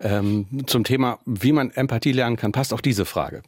[0.00, 3.42] Ähm, zum Thema, wie man Empathie lernen kann, passt auch diese Frage.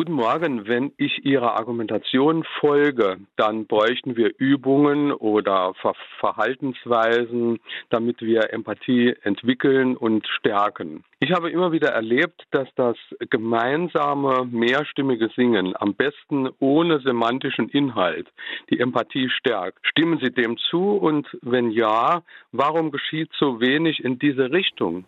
[0.00, 0.66] Guten Morgen.
[0.66, 7.58] Wenn ich Ihrer Argumentation folge, dann bräuchten wir Übungen oder Ver Verhaltensweisen,
[7.90, 11.04] damit wir Empathie entwickeln und stärken.
[11.18, 12.96] Ich habe immer wieder erlebt, dass das
[13.28, 18.26] gemeinsame, mehrstimmige Singen am besten ohne semantischen Inhalt
[18.70, 19.86] die Empathie stärkt.
[19.86, 20.92] Stimmen Sie dem zu?
[20.92, 25.04] Und wenn ja, warum geschieht so wenig in diese Richtung?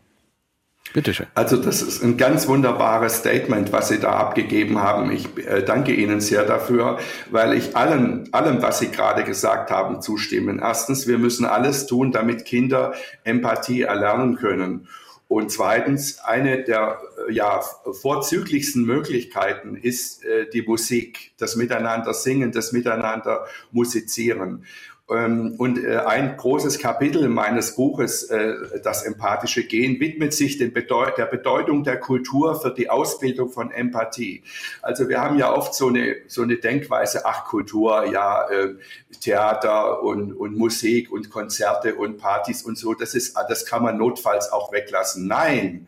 [0.93, 1.27] Bitte schön.
[1.35, 5.11] Also das ist ein ganz wunderbares Statement, was Sie da abgegeben haben.
[5.11, 6.99] Ich äh, danke Ihnen sehr dafür,
[7.31, 10.59] weil ich allem, allem, was Sie gerade gesagt haben, zustimmen.
[10.59, 12.93] Erstens, wir müssen alles tun, damit Kinder
[13.25, 14.87] Empathie erlernen können.
[15.29, 17.63] Und zweitens, eine der ja,
[18.03, 24.67] vorzüglichsten Möglichkeiten ist äh, die Musik, das Miteinander singen, das Miteinander musizieren.
[25.15, 30.67] Ähm, und äh, ein großes Kapitel meines Buches, äh, das empathische Gen, widmet sich der
[30.69, 34.43] Bedeutung der Kultur für die Ausbildung von Empathie.
[34.81, 38.75] Also wir haben ja oft so eine, so eine Denkweise, ach Kultur, ja, äh,
[39.21, 43.99] Theater und, und Musik und Konzerte und Partys und so, das ist, das kann man
[43.99, 45.27] notfalls auch weglassen.
[45.27, 45.87] Nein,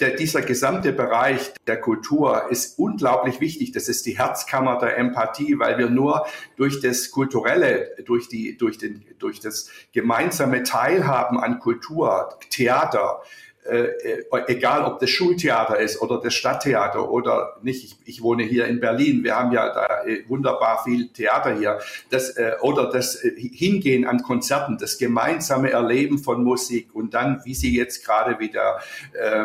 [0.00, 3.72] der, dieser gesamte Bereich der Kultur ist unglaublich wichtig.
[3.72, 6.26] Das ist die Herzkammer der Empathie, weil wir nur
[6.56, 13.22] durch das Kulturelle, durch, die, durch, den, durch das gemeinsame Teilhaben an Kultur, Theater,
[13.68, 18.42] äh, äh, egal ob das Schultheater ist oder das Stadttheater oder nicht, ich, ich wohne
[18.42, 21.78] hier in Berlin, wir haben ja da äh, wunderbar viel Theater hier,
[22.08, 27.42] das, äh, oder das äh, Hingehen an Konzerten, das gemeinsame Erleben von Musik und dann,
[27.44, 28.80] wie Sie jetzt gerade wieder,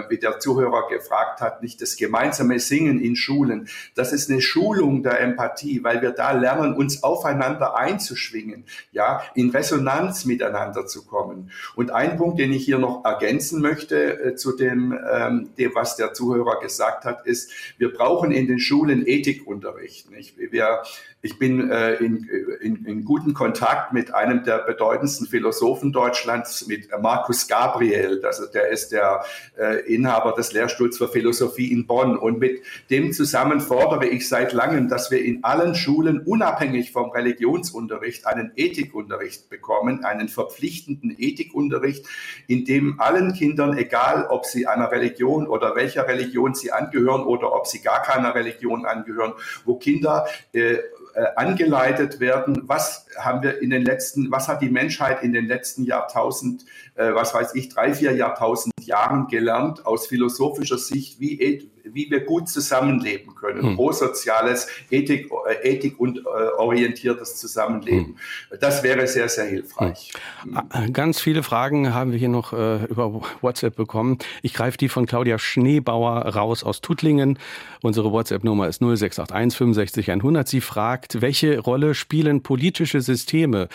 [0.10, 5.04] wie der Zuhörer gefragt hat, nicht das gemeinsame Singen in Schulen, das ist eine Schulung
[5.04, 11.52] der Empathie, weil wir da lernen, uns aufeinander einzuschwingen, ja, in Resonanz miteinander zu kommen.
[11.76, 15.96] Und ein Punkt, den ich hier noch ergänzen möchte, äh, zu dem, ähm, dem, was
[15.96, 20.12] der Zuhörer gesagt hat, ist, wir brauchen in den Schulen Ethikunterricht.
[20.12, 20.36] Nicht?
[20.38, 20.84] Wir,
[21.22, 22.30] ich bin äh, in,
[22.62, 28.22] in, in guten Kontakt mit einem der bedeutendsten Philosophen Deutschlands, mit Markus Gabriel.
[28.26, 29.24] Also der ist der
[29.58, 32.18] äh, Inhaber des Lehrstuhls für Philosophie in Bonn.
[32.18, 37.12] Und mit dem zusammen fordere ich seit langem, dass wir in allen Schulen unabhängig vom
[37.12, 42.06] Religionsunterricht einen Ethikunterricht bekommen, einen verpflichtenden Ethikunterricht,
[42.48, 47.54] in dem allen Kindern, egal ob sie einer Religion oder welcher Religion sie angehören oder
[47.54, 49.34] ob sie gar keiner Religion angehören,
[49.66, 50.78] wo Kinder äh,
[51.16, 55.46] äh, angeleitet werden, was haben wir in den letzten, was hat die Menschheit in den
[55.46, 61.40] letzten Jahrtausend, äh, was weiß ich, drei, vier Jahrtausend Jahren gelernt aus philosophischer Sicht, wie,
[61.84, 63.62] wie wir gut zusammenleben können.
[63.62, 63.76] Hm.
[63.76, 66.22] Prosoziales, Ethik, äh, Ethik und äh,
[66.58, 68.16] orientiertes Zusammenleben.
[68.50, 68.60] Hm.
[68.60, 70.14] Das wäre sehr, sehr hilfreich.
[70.44, 70.94] Hm.
[70.94, 74.18] Ganz viele Fragen haben wir hier noch äh, über WhatsApp bekommen.
[74.42, 77.38] Ich greife die von Claudia Schneebauer raus aus Tuttlingen.
[77.82, 80.48] Unsere WhatsApp-Nummer ist 0681 65 100.
[80.48, 83.68] Sie fragt, welche Rolle spielen politische Systeme,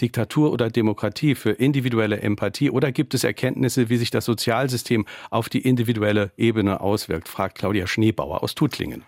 [0.00, 5.48] Diktatur oder Demokratie für individuelle Empathie oder gibt es Erkenntnisse, wie sich das Sozialsystem auf
[5.48, 7.28] die individuelle Ebene auswirkt?
[7.28, 9.04] fragt Claudia Schneebauer aus Tuttlingen.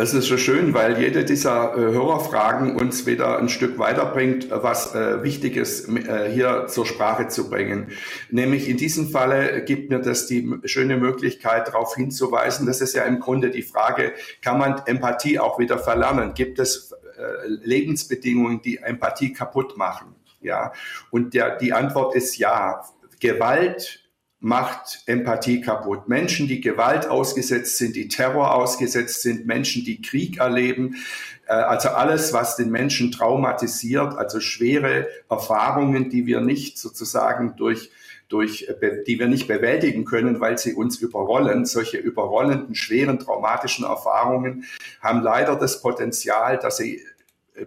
[0.00, 4.94] Es ist so schön, weil jede dieser äh, Hörerfragen uns wieder ein Stück weiterbringt, was
[4.94, 7.88] äh, wichtig ist, äh, hier zur Sprache zu bringen.
[8.30, 13.02] Nämlich in diesem Falle gibt mir das die schöne Möglichkeit, darauf hinzuweisen, das ist ja
[13.02, 16.32] im Grunde die Frage, kann man Empathie auch wieder verlernen?
[16.32, 20.14] Gibt es äh, Lebensbedingungen, die Empathie kaputt machen?
[20.40, 20.72] Ja,
[21.10, 22.84] und der, die Antwort ist ja.
[23.20, 23.97] Gewalt
[24.40, 26.08] macht Empathie kaputt.
[26.08, 30.96] Menschen, die Gewalt ausgesetzt sind, die Terror ausgesetzt sind, Menschen, die Krieg erleben,
[31.46, 37.90] äh, also alles, was den Menschen traumatisiert, also schwere Erfahrungen, die wir nicht sozusagen durch
[38.28, 38.68] durch,
[39.06, 41.64] die wir nicht bewältigen können, weil sie uns überrollen.
[41.64, 44.64] Solche überrollenden, schweren, traumatischen Erfahrungen
[45.00, 47.02] haben leider das Potenzial, dass sie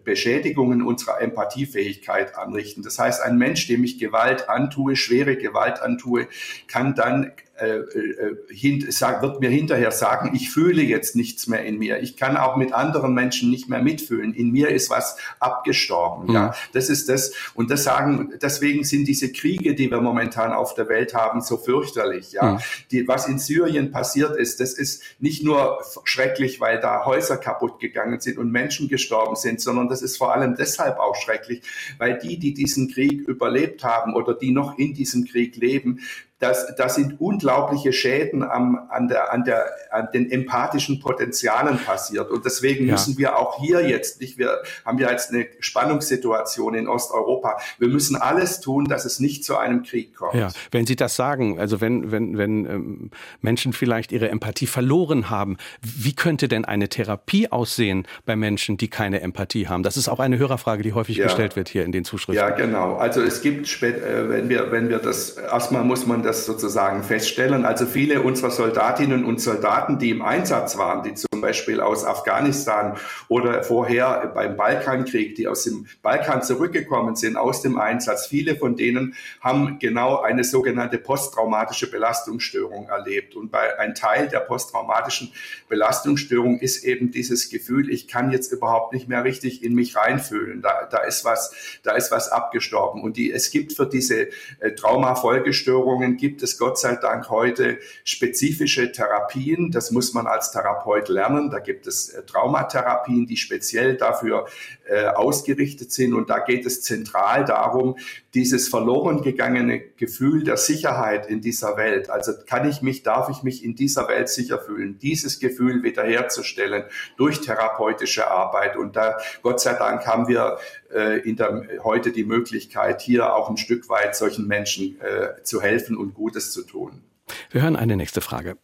[0.04, 2.84] Beschädigungen unserer Empathiefähigkeit anrichten.
[2.84, 6.28] Das heißt, ein Mensch, dem ich Gewalt antue, schwere Gewalt antue,
[6.68, 12.02] kann dann äh, äh, wird mir hinterher sagen, ich fühle jetzt nichts mehr in mir.
[12.02, 14.34] Ich kann auch mit anderen Menschen nicht mehr mitfühlen.
[14.34, 16.28] In mir ist was abgestorben.
[16.28, 16.34] Mhm.
[16.34, 17.34] Ja, das ist das.
[17.54, 21.58] Und das sagen, deswegen sind diese Kriege, die wir momentan auf der Welt haben, so
[21.58, 22.32] fürchterlich.
[22.32, 22.60] Ja, mhm.
[22.90, 27.80] die, was in Syrien passiert ist, das ist nicht nur schrecklich, weil da Häuser kaputt
[27.80, 31.62] gegangen sind und Menschen gestorben sind, sondern das ist vor allem deshalb auch schrecklich,
[32.00, 36.00] weil die, die diesen Krieg überlebt haben oder die noch in diesem Krieg leben,
[36.42, 42.32] das, das sind unglaubliche Schäden am, an, der, an, der, an den empathischen Potenzialen passiert.
[42.32, 42.94] Und deswegen ja.
[42.94, 47.60] müssen wir auch hier jetzt nicht, wir haben ja jetzt eine Spannungssituation in Osteuropa.
[47.78, 50.34] Wir müssen alles tun, dass es nicht zu einem Krieg kommt.
[50.34, 55.30] Ja, wenn Sie das sagen, also wenn, wenn, wenn ähm, Menschen vielleicht ihre Empathie verloren
[55.30, 59.84] haben, wie könnte denn eine Therapie aussehen bei Menschen, die keine Empathie haben?
[59.84, 61.26] Das ist auch eine Hörerfrage, die häufig ja.
[61.26, 62.44] gestellt wird hier in den Zuschriften.
[62.44, 62.96] Ja, genau.
[62.96, 67.04] Also es gibt, äh, wenn wir, wenn wir das, erstmal muss man das das sozusagen
[67.04, 67.66] feststellen.
[67.66, 72.96] Also viele unserer Soldatinnen und Soldaten, die im Einsatz waren, die zum Beispiel aus Afghanistan
[73.28, 78.78] oder vorher beim Balkankrieg, die aus dem Balkan zurückgekommen sind, aus dem Einsatz, viele von
[78.78, 83.36] denen haben genau eine sogenannte posttraumatische Belastungsstörung erlebt.
[83.36, 85.34] Und bei ein Teil der posttraumatischen
[85.68, 90.62] Belastungsstörung ist eben dieses Gefühl, ich kann jetzt überhaupt nicht mehr richtig in mich reinfühlen.
[90.62, 93.02] Da, da ist was, da ist was abgestorben.
[93.02, 98.92] Und die, es gibt für diese äh, Traumafolgestörungen gibt es Gott sei Dank heute spezifische
[98.92, 99.72] Therapien.
[99.72, 101.50] Das muss man als Therapeut lernen.
[101.50, 104.48] Da gibt es äh, Traumatherapien, die speziell dafür
[104.92, 106.14] äh, ausgerichtet sind.
[106.14, 107.96] Und da geht es zentral darum,
[108.34, 112.10] dieses verloren gegangene Gefühl der Sicherheit in dieser Welt.
[112.10, 116.84] Also kann ich mich, darf ich mich in dieser Welt sicher fühlen, dieses Gefühl wiederherzustellen
[117.16, 118.76] durch therapeutische Arbeit.
[118.76, 120.58] Und da, Gott sei Dank, haben wir
[120.94, 125.62] äh, in der, heute die Möglichkeit, hier auch ein Stück weit solchen Menschen äh, zu
[125.62, 127.02] helfen und Gutes zu tun.
[127.50, 128.58] Wir hören eine nächste Frage.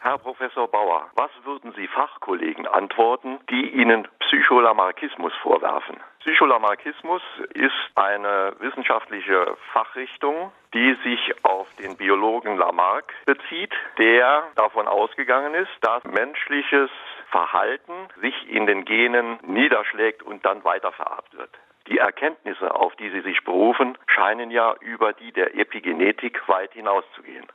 [0.00, 5.96] Herr Professor Bauer, was würden Sie Fachkollegen antworten, die Ihnen Psycholamarkismus vorwerfen?
[6.20, 7.20] Psycholamarkismus
[7.54, 15.70] ist eine wissenschaftliche Fachrichtung, die sich auf den Biologen Lamarck bezieht, der davon ausgegangen ist,
[15.80, 16.90] dass menschliches
[17.32, 21.50] Verhalten sich in den Genen niederschlägt und dann weitervererbt wird.
[21.88, 27.46] Die Erkenntnisse, auf die Sie sich berufen, scheinen ja über die der Epigenetik weit hinauszugehen.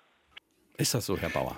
[0.77, 1.55] Ist das so, Herr Bauer?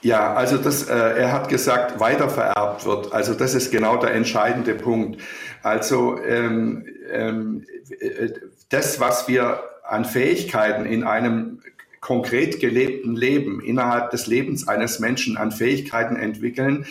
[0.00, 3.12] Ja, also das, äh, er hat gesagt, weitervererbt wird.
[3.12, 5.20] Also das ist genau der entscheidende Punkt.
[5.62, 7.66] Also ähm, ähm,
[8.00, 8.30] äh,
[8.68, 11.62] das, was wir an Fähigkeiten in einem
[12.00, 16.86] konkret gelebten Leben, innerhalb des Lebens eines Menschen an Fähigkeiten entwickeln,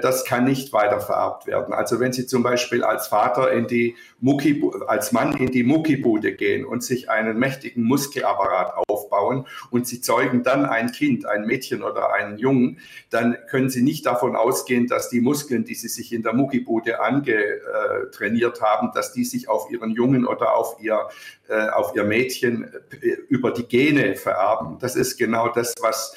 [0.00, 1.74] das kann nicht weitervererbt werden.
[1.74, 6.32] Also wenn Sie zum Beispiel als Vater in die Mucki, als Mann in die Muckibude
[6.32, 11.82] gehen und sich einen mächtigen Muskelapparat aufbauen und Sie zeugen dann ein Kind, ein Mädchen
[11.82, 12.78] oder einen Jungen,
[13.10, 17.00] dann können Sie nicht davon ausgehen, dass die Muskeln, die Sie sich in der Muckibude
[17.00, 21.08] angetrainiert haben, dass die sich auf Ihren Jungen oder auf Ihr,
[21.48, 24.78] äh, auf Ihr Mädchen äh, über die Gene vererben.
[24.80, 26.14] Das ist genau das, was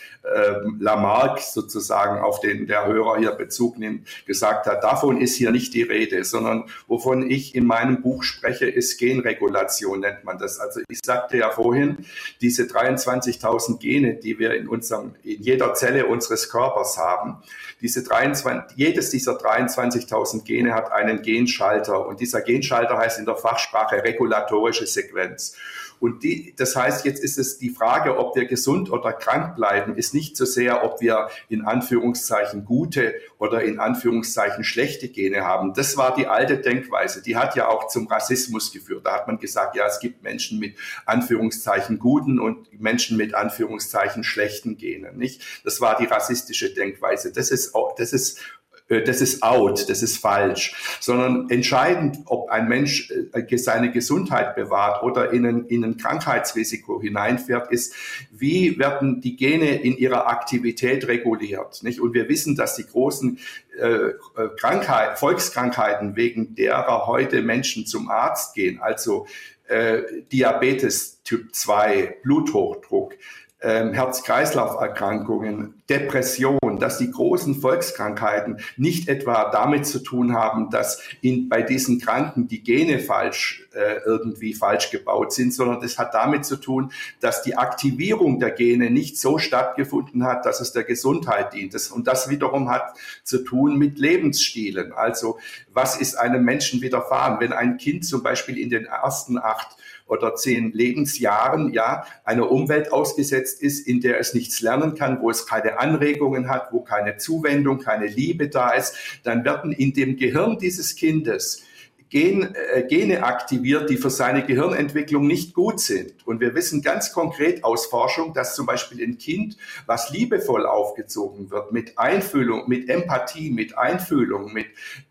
[0.79, 5.73] Lamarck sozusagen, auf den der Hörer hier Bezug nimmt, gesagt hat, davon ist hier nicht
[5.73, 10.59] die Rede, sondern wovon ich in meinem Buch spreche, ist Genregulation, nennt man das.
[10.59, 12.05] Also ich sagte ja vorhin,
[12.41, 17.37] diese 23.000 Gene, die wir in unserem, in jeder Zelle unseres Körpers haben,
[17.81, 23.35] diese 23, jedes dieser 23.000 Gene hat einen Genschalter und dieser Genschalter heißt in der
[23.35, 25.55] Fachsprache regulatorische Sequenz.
[25.99, 29.95] Und die, das heißt, jetzt ist es die Frage, ob wir gesund oder krank bleiben,
[29.95, 35.73] ist nicht so sehr, ob wir in Anführungszeichen gute oder in Anführungszeichen schlechte Gene haben.
[35.73, 37.21] Das war die alte Denkweise.
[37.21, 39.05] Die hat ja auch zum Rassismus geführt.
[39.05, 44.23] Da hat man gesagt, ja, es gibt Menschen mit Anführungszeichen guten und Menschen mit Anführungszeichen
[44.23, 45.43] schlechten Genen, nicht?
[45.63, 47.31] Das war die rassistische Denkweise.
[47.31, 48.39] Das ist, das ist
[48.89, 55.03] das ist out, das ist falsch, sondern entscheidend, ob ein Mensch äh, seine Gesundheit bewahrt
[55.03, 57.93] oder in ein, in ein Krankheitsrisiko hineinfährt, ist,
[58.31, 61.83] wie werden die Gene in ihrer Aktivität reguliert.
[61.83, 62.01] Nicht?
[62.01, 63.37] Und wir wissen, dass die großen
[63.79, 64.13] äh, äh
[64.57, 69.27] Krankheit, Volkskrankheiten, wegen derer heute Menschen zum Arzt gehen, also
[69.67, 73.13] äh, Diabetes Typ 2, Bluthochdruck,
[73.61, 81.49] ähm, Herz-Kreislauf-Erkrankungen, Depression, dass die großen Volkskrankheiten nicht etwa damit zu tun haben, dass in,
[81.49, 86.45] bei diesen Kranken die Gene falsch äh, irgendwie falsch gebaut sind, sondern das hat damit
[86.45, 91.53] zu tun, dass die Aktivierung der Gene nicht so stattgefunden hat, dass es der Gesundheit
[91.53, 91.73] dient.
[91.73, 92.93] Das, und das wiederum hat
[93.23, 94.93] zu tun mit Lebensstilen.
[94.93, 95.37] Also
[95.73, 99.75] was ist einem Menschen widerfahren, wenn ein Kind zum Beispiel in den ersten acht
[100.09, 105.29] oder zehn Lebensjahren ja einer Umwelt ausgesetzt ist, in der es nichts lernen kann, wo
[105.29, 110.17] es keine Anregungen hat, wo keine Zuwendung, keine Liebe da ist, dann werden in dem
[110.17, 111.63] Gehirn dieses Kindes
[112.09, 116.13] Gen, äh, Gene aktiviert, die für seine Gehirnentwicklung nicht gut sind.
[116.25, 121.51] Und wir wissen ganz konkret aus Forschung, dass zum Beispiel ein Kind, was liebevoll aufgezogen
[121.51, 124.65] wird, mit Einfühlung, mit Empathie, mit Einfühlung, mit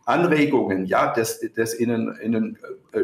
[0.09, 2.59] Anregungen, ja, das, das in einen, in einen
[2.93, 3.01] äh,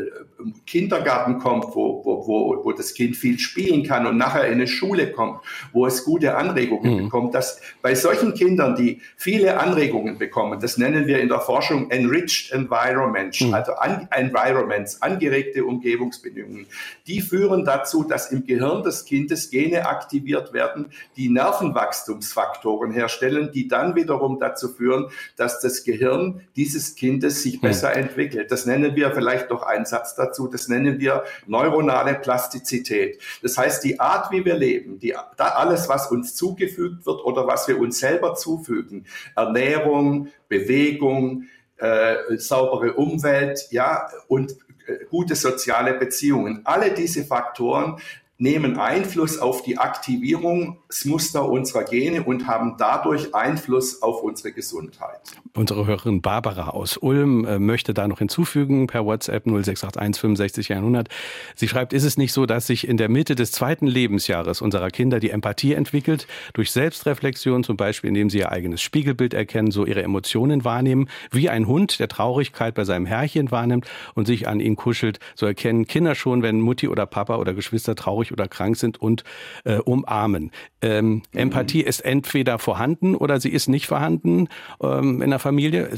[0.66, 4.66] Kindergarten kommt, wo, wo, wo, wo das Kind viel spielen kann und nachher in eine
[4.66, 5.40] Schule kommt,
[5.72, 7.04] wo es gute Anregungen mhm.
[7.04, 11.90] bekommt, dass bei solchen Kindern, die viele Anregungen bekommen, das nennen wir in der Forschung
[11.90, 13.52] enriched environments, mhm.
[13.52, 16.66] also an, environments, angeregte Umgebungsbedingungen,
[17.06, 20.86] die führen dazu, dass im Gehirn des Kindes Gene aktiviert werden,
[21.18, 27.90] die Nervenwachstumsfaktoren herstellen, die dann wiederum dazu führen, dass das Gehirn dieses Kindes sich besser
[27.90, 28.02] mhm.
[28.02, 28.50] entwickelt.
[28.50, 33.20] Das nennen wir vielleicht noch einen Satz dazu, das nennen wir neuronale Plastizität.
[33.42, 37.68] Das heißt, die Art, wie wir leben, die, alles, was uns zugefügt wird oder was
[37.68, 41.44] wir uns selber zufügen, Ernährung, Bewegung,
[41.76, 44.52] äh, saubere Umwelt, ja, und
[44.86, 46.60] äh, gute soziale Beziehungen.
[46.64, 48.00] Alle diese Faktoren
[48.38, 55.20] nehmen Einfluss auf die Aktivierungsmuster unserer Gene und haben dadurch Einfluss auf unsere Gesundheit.
[55.56, 61.08] Unsere Hörerin Barbara aus Ulm äh, möchte da noch hinzufügen per WhatsApp 0681 65 100.
[61.54, 64.90] Sie schreibt, ist es nicht so, dass sich in der Mitte des zweiten Lebensjahres unserer
[64.90, 69.86] Kinder die Empathie entwickelt, durch Selbstreflexion zum Beispiel, indem sie ihr eigenes Spiegelbild erkennen, so
[69.86, 74.58] ihre Emotionen wahrnehmen, wie ein Hund, der Traurigkeit bei seinem Herrchen wahrnimmt und sich an
[74.58, 78.76] ihn kuschelt, so erkennen Kinder schon, wenn Mutti oder Papa oder Geschwister traurig oder krank
[78.76, 79.24] sind und
[79.64, 80.50] äh, umarmen.
[80.82, 81.22] Ähm, mhm.
[81.32, 84.48] Empathie ist entweder vorhanden oder sie ist nicht vorhanden
[84.82, 85.90] ähm, in der Familie.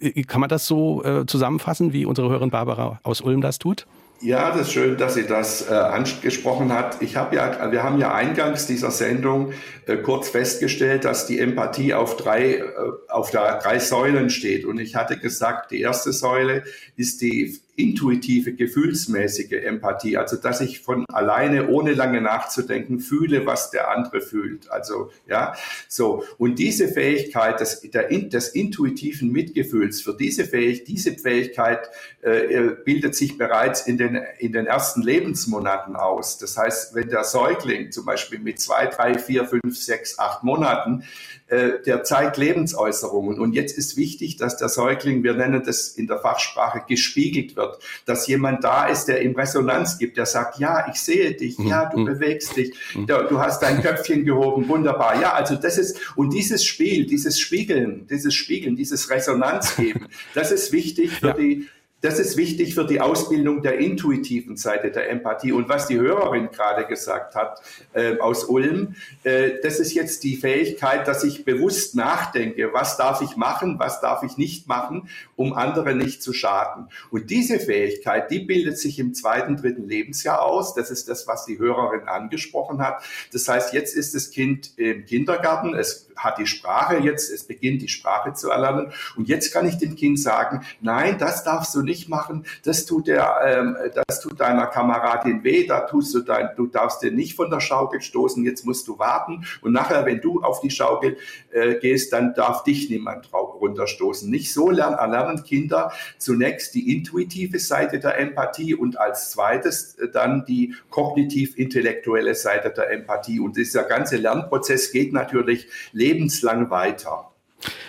[0.00, 3.86] Äh, kann man das so äh, zusammenfassen, wie unsere Hörerin Barbara aus Ulm das tut?
[4.22, 7.02] Ja, das ist schön, dass sie das äh, angesprochen hat.
[7.02, 9.52] Ich habe ja, wir haben ja eingangs dieser Sendung
[9.86, 12.64] äh, kurz festgestellt, dass die Empathie auf drei, äh,
[13.08, 14.64] auf der, drei Säulen steht.
[14.64, 16.62] Und ich hatte gesagt, die erste Säule
[16.94, 23.70] ist die intuitive, gefühlsmäßige Empathie, also dass ich von alleine, ohne lange nachzudenken, fühle, was
[23.70, 24.70] der andere fühlt.
[24.70, 25.54] Also ja,
[25.88, 31.88] so und diese Fähigkeit des, der, des intuitiven Mitgefühls, für diese Fähigkeit, diese Fähigkeit
[32.20, 36.36] äh, bildet sich bereits in den in den ersten Lebensmonaten aus.
[36.38, 41.04] Das heißt, wenn der Säugling zum Beispiel mit zwei, drei, vier, fünf, sechs, acht Monaten
[41.52, 43.38] äh, der zeigt Lebensäußerungen.
[43.38, 47.61] Und jetzt ist wichtig, dass der Säugling, wir nennen das in der Fachsprache, gespiegelt wird,
[48.06, 51.66] dass jemand da ist, der ihm Resonanz gibt, der sagt, ja, ich sehe dich, mhm.
[51.68, 52.04] ja, du mhm.
[52.06, 53.06] bewegst dich, mhm.
[53.06, 55.20] du hast dein Köpfchen gehoben, wunderbar.
[55.20, 60.52] Ja, also das ist, und dieses Spiel, dieses Spiegeln, dieses Spiegeln, dieses Resonanz geben, das
[60.52, 61.32] ist wichtig für ja.
[61.34, 61.68] die
[62.02, 65.52] das ist wichtig für die Ausbildung der intuitiven Seite der Empathie.
[65.52, 70.36] Und was die Hörerin gerade gesagt hat äh, aus Ulm, äh, das ist jetzt die
[70.36, 75.52] Fähigkeit, dass ich bewusst nachdenke, was darf ich machen, was darf ich nicht machen, um
[75.52, 76.88] andere nicht zu schaden.
[77.10, 80.74] Und diese Fähigkeit, die bildet sich im zweiten, dritten Lebensjahr aus.
[80.74, 83.04] Das ist das, was die Hörerin angesprochen hat.
[83.32, 87.82] Das heißt, jetzt ist das Kind im Kindergarten, es hat die Sprache jetzt, es beginnt
[87.82, 88.92] die Sprache zu erlernen.
[89.16, 92.86] Und jetzt kann ich dem Kind sagen, nein, das darfst du nicht nicht machen, das
[92.86, 93.76] tut, der, ähm,
[94.06, 97.60] das tut deiner Kameradin weh, da tust du dein, du darfst dir nicht von der
[97.60, 101.18] Schaukel stoßen, jetzt musst du warten und nachher, wenn du auf die Schaukel
[101.50, 104.30] äh, gehst, dann darf dich niemand runterstoßen.
[104.30, 110.08] Nicht so lernen, erlernen Kinder zunächst die intuitive Seite der Empathie und als zweites äh,
[110.10, 113.40] dann die kognitiv-intellektuelle Seite der Empathie.
[113.40, 117.31] Und dieser ganze Lernprozess geht natürlich lebenslang weiter.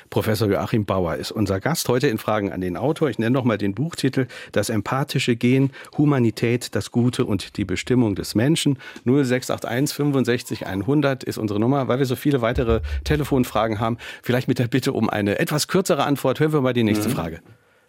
[0.10, 3.10] Professor Joachim Bauer ist unser Gast heute in Fragen an den Autor.
[3.10, 8.16] Ich nenne noch mal den Buchtitel Das empathische Gen, Humanität, das Gute und die Bestimmung
[8.16, 8.78] des Menschen.
[9.06, 13.98] 0681 65 100 ist unsere Nummer, weil wir so viele weitere Telefonfragen haben.
[14.22, 16.40] Vielleicht mit der Bitte um eine etwas kürzere Antwort.
[16.40, 17.14] Hören wir mal die nächste mhm.
[17.14, 17.40] Frage.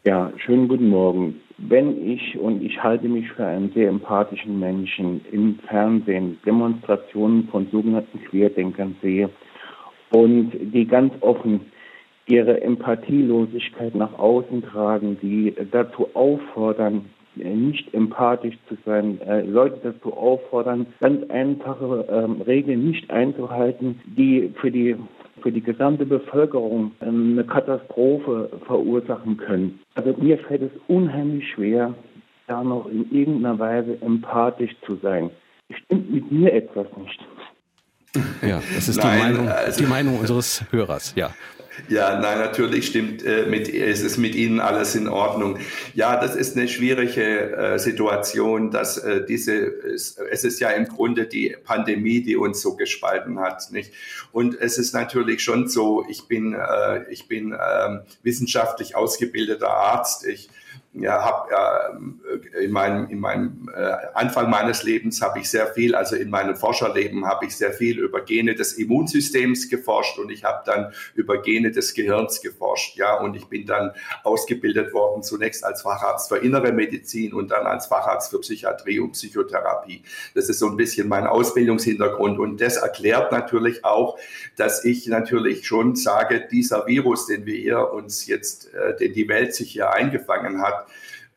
[0.04, 1.40] Ja, schönen guten Morgen.
[1.56, 7.68] Wenn ich, und ich halte mich für einen sehr empathischen Menschen, im Fernsehen Demonstrationen von
[7.70, 9.30] sogenannten Querdenkern sehe
[10.10, 11.60] und die ganz offen
[12.26, 17.06] ihre Empathielosigkeit nach außen tragen, die dazu auffordern,
[17.36, 24.52] nicht empathisch zu sein, äh, Leute dazu auffordern, ganz einfache ähm, Regeln nicht einzuhalten, die
[24.60, 24.96] für die
[25.42, 29.80] für die gesamte Bevölkerung ähm, eine Katastrophe verursachen können.
[29.94, 31.92] Also mir fällt es unheimlich schwer,
[32.46, 35.30] da noch in irgendeiner Weise empathisch zu sein.
[35.84, 37.20] Stimmt mit mir etwas nicht.
[38.42, 41.30] Ja, das ist Nein, die, Meinung, also, die Meinung unseres Hörers, ja.
[41.88, 45.58] Ja, nein, natürlich stimmt äh, mit, es ist mit Ihnen alles in Ordnung.
[45.94, 50.86] Ja, das ist eine schwierige äh, Situation, dass äh, diese, es, es ist ja im
[50.86, 53.92] Grunde die Pandemie, die uns so gespalten hat, nicht?
[54.32, 60.26] Und es ist natürlich schon so, ich bin, äh, ich bin äh, wissenschaftlich ausgebildeter Arzt,
[60.26, 60.48] ich
[60.94, 61.98] ja, habe ja,
[62.60, 66.54] in meinem, in meinem äh, Anfang meines Lebens habe ich sehr viel, also in meinem
[66.54, 71.42] Forscherleben habe ich sehr viel über Gene des Immunsystems geforscht und ich habe dann über
[71.42, 73.90] Gene des Gehirns geforscht, ja, und ich bin dann
[74.22, 79.12] ausgebildet worden zunächst als Facharzt für Innere Medizin und dann als Facharzt für Psychiatrie und
[79.12, 80.04] Psychotherapie.
[80.34, 84.16] Das ist so ein bisschen mein Ausbildungshintergrund und das erklärt natürlich auch,
[84.56, 89.28] dass ich natürlich schon sage, dieser Virus, den wir hier uns jetzt, äh, den die
[89.28, 90.83] Welt sich hier eingefangen hat,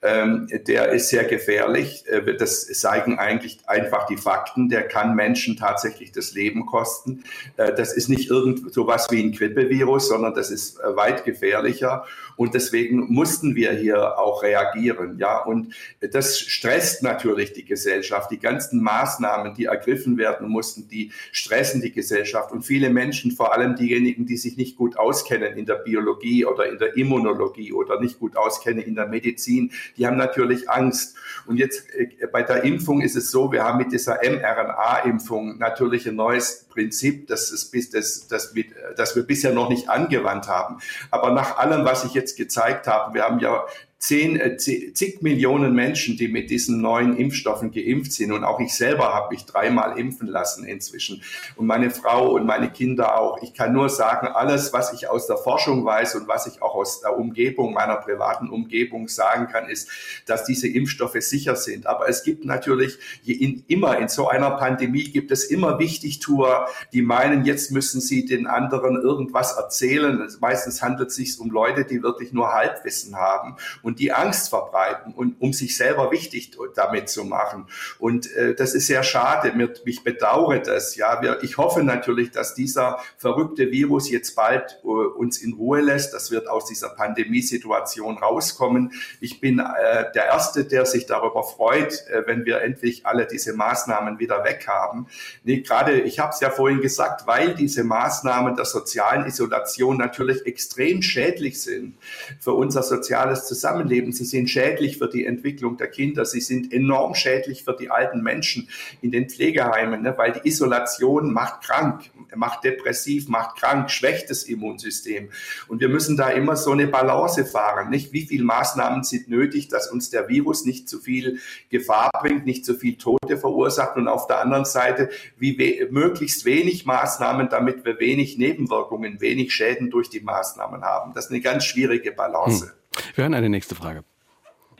[0.07, 2.05] ähm, der ist sehr gefährlich.
[2.07, 4.69] Äh, das zeigen eigentlich einfach die Fakten.
[4.69, 7.23] Der kann Menschen tatsächlich das Leben kosten.
[7.57, 11.25] Äh, das ist nicht irgend so was wie ein Grippevirus, sondern das ist äh, weit
[11.25, 12.05] gefährlicher.
[12.37, 15.17] Und deswegen mussten wir hier auch reagieren.
[15.17, 18.31] Ja, und das stresst natürlich die Gesellschaft.
[18.31, 22.51] Die ganzen Maßnahmen, die ergriffen werden mussten, die stressen die Gesellschaft.
[22.51, 26.69] Und viele Menschen, vor allem diejenigen, die sich nicht gut auskennen in der Biologie oder
[26.69, 31.15] in der Immunologie oder nicht gut auskennen in der Medizin, die haben natürlich Angst.
[31.45, 36.07] Und jetzt äh, bei der Impfung ist es so, wir haben mit dieser mRNA-Impfung natürlich
[36.07, 38.53] ein neues Prinzip, das, ist das, das,
[38.95, 40.77] das wir bisher noch nicht angewandt haben.
[41.09, 43.65] Aber nach allem, was ich jetzt gezeigt habe, wir haben ja
[43.99, 48.31] zehn, äh, zig Millionen Menschen, die mit diesen neuen Impfstoffen geimpft sind.
[48.31, 51.23] Und auch ich selber habe mich dreimal impfen lassen inzwischen.
[51.55, 53.41] Und meine Frau und meine Kinder auch.
[53.41, 56.75] Ich kann nur sagen, alles, was ich aus der Forschung weiß und was ich auch
[56.75, 59.89] aus der Umgebung, meiner privaten Umgebung sagen kann, ist,
[60.25, 61.87] dass diese Impfstoffe sicher sind.
[61.87, 67.01] Aber es gibt natürlich in, immer in so einer Pandemie gibt es immer Wichtigtuer, die
[67.01, 70.27] meinen, jetzt müssen sie den anderen irgendwas erzählen.
[70.39, 73.55] Meistens handelt es sich um Leute, die wirklich nur Halbwissen haben
[73.95, 77.67] die Angst verbreiten und um sich selber wichtig damit zu machen.
[77.99, 79.51] Und äh, das ist sehr schade.
[79.53, 80.95] Mir, mich bedauere das.
[80.95, 85.81] Ja, wir, ich hoffe natürlich, dass dieser verrückte Virus jetzt bald äh, uns in Ruhe
[85.81, 88.93] lässt, dass wir aus dieser Pandemiesituation rauskommen.
[89.19, 93.53] Ich bin äh, der Erste, der sich darüber freut, äh, wenn wir endlich alle diese
[93.53, 95.07] Maßnahmen wieder weg haben.
[95.43, 100.45] Nee, gerade, ich habe es ja vorhin gesagt, weil diese Maßnahmen der sozialen Isolation natürlich
[100.45, 101.97] extrem schädlich sind
[102.39, 104.11] für unser soziales Zusammenleben Zusammenleben.
[104.11, 106.25] Sie sind schädlich für die Entwicklung der Kinder.
[106.25, 108.69] Sie sind enorm schädlich für die alten Menschen
[109.01, 110.15] in den Pflegeheimen, ne?
[110.17, 115.29] weil die Isolation macht krank, macht depressiv, macht krank, schwächt das Immunsystem.
[115.67, 117.89] Und wir müssen da immer so eine Balance fahren.
[117.89, 118.13] Nicht?
[118.13, 122.65] Wie viele Maßnahmen sind nötig, dass uns der Virus nicht zu viel Gefahr bringt, nicht
[122.65, 127.85] zu viel Tote verursacht und auf der anderen Seite wie we möglichst wenig Maßnahmen, damit
[127.85, 131.13] wir wenig Nebenwirkungen, wenig Schäden durch die Maßnahmen haben.
[131.13, 132.65] Das ist eine ganz schwierige Balance.
[132.65, 132.76] Hm.
[133.15, 134.03] Wir hören eine nächste Frage.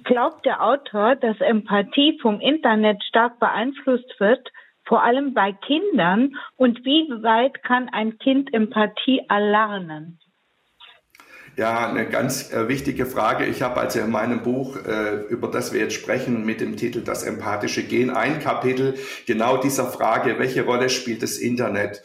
[0.03, 4.51] Glaubt der Autor, dass Empathie vom Internet stark beeinflusst wird,
[4.85, 6.35] vor allem bei Kindern?
[6.55, 10.19] Und wie weit kann ein Kind Empathie erlernen?
[11.57, 13.45] Ja, eine ganz äh, wichtige Frage.
[13.45, 17.01] Ich habe also in meinem Buch, äh, über das wir jetzt sprechen, mit dem Titel
[17.01, 18.93] Das empathische Gen, ein Kapitel
[19.25, 22.03] genau dieser Frage, welche Rolle spielt das Internet,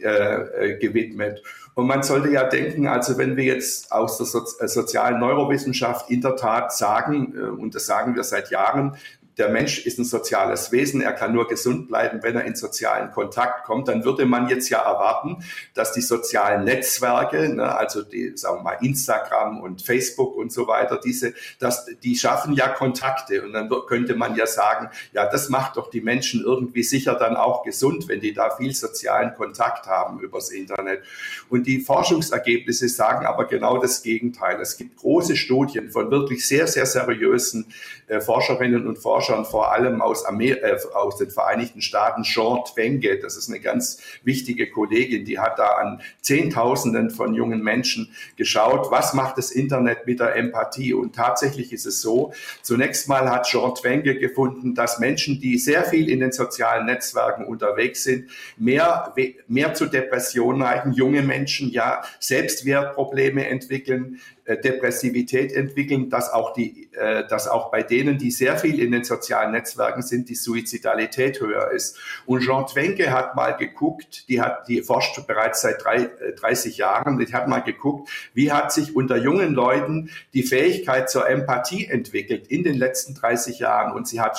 [0.00, 1.42] äh, äh gewidmet.
[1.76, 4.26] Und man sollte ja denken, also wenn wir jetzt aus der
[4.64, 8.96] äh, sozialen Neurowissenschaft in der Tat sagen, äh, und das sagen wir seit Jahren,
[9.38, 13.12] der Mensch ist ein soziales Wesen, er kann nur gesund bleiben, wenn er in sozialen
[13.12, 18.32] Kontakt kommt, dann würde man jetzt ja erwarten, dass die sozialen Netzwerke, ne, also die,
[18.36, 23.42] sagen wir mal, Instagram und Facebook und so weiter, diese, das, die schaffen ja Kontakte
[23.42, 27.36] und dann könnte man ja sagen, ja, das macht doch die Menschen irgendwie sicher dann
[27.36, 31.02] auch gesund, wenn die da viel sozialen Kontakt haben übers Internet.
[31.50, 34.60] Und die Forschungsergebnisse sagen aber genau das Gegenteil.
[34.60, 37.66] Es gibt große Studien von wirklich sehr, sehr seriösen
[38.08, 42.64] äh, Forscherinnen und Forschern, Forschern, vor allem aus, Amer äh, aus den Vereinigten Staaten, Jean
[42.64, 48.14] Twenge, das ist eine ganz wichtige Kollegin, die hat da an Zehntausenden von jungen Menschen
[48.36, 50.94] geschaut, was macht das Internet mit der Empathie?
[50.94, 55.84] Und tatsächlich ist es so, zunächst mal hat Jean Twenge gefunden, dass Menschen, die sehr
[55.84, 59.14] viel in den sozialen Netzwerken unterwegs sind, mehr,
[59.48, 64.20] mehr zu Depressionen neigen, junge Menschen ja Selbstwertprobleme entwickeln,
[64.54, 69.02] Depressivität entwickeln, dass auch, die, äh, dass auch bei denen, die sehr viel in den
[69.02, 71.98] sozialen Netzwerken sind, die Suizidalität höher ist.
[72.26, 76.78] Und Jean Twenke hat mal geguckt, die hat, die forscht bereits seit drei, 30 äh,
[76.78, 81.86] Jahren, die hat mal geguckt, wie hat sich unter jungen Leuten die Fähigkeit zur Empathie
[81.86, 83.92] entwickelt in den letzten 30 Jahren.
[83.92, 84.38] Und sie hat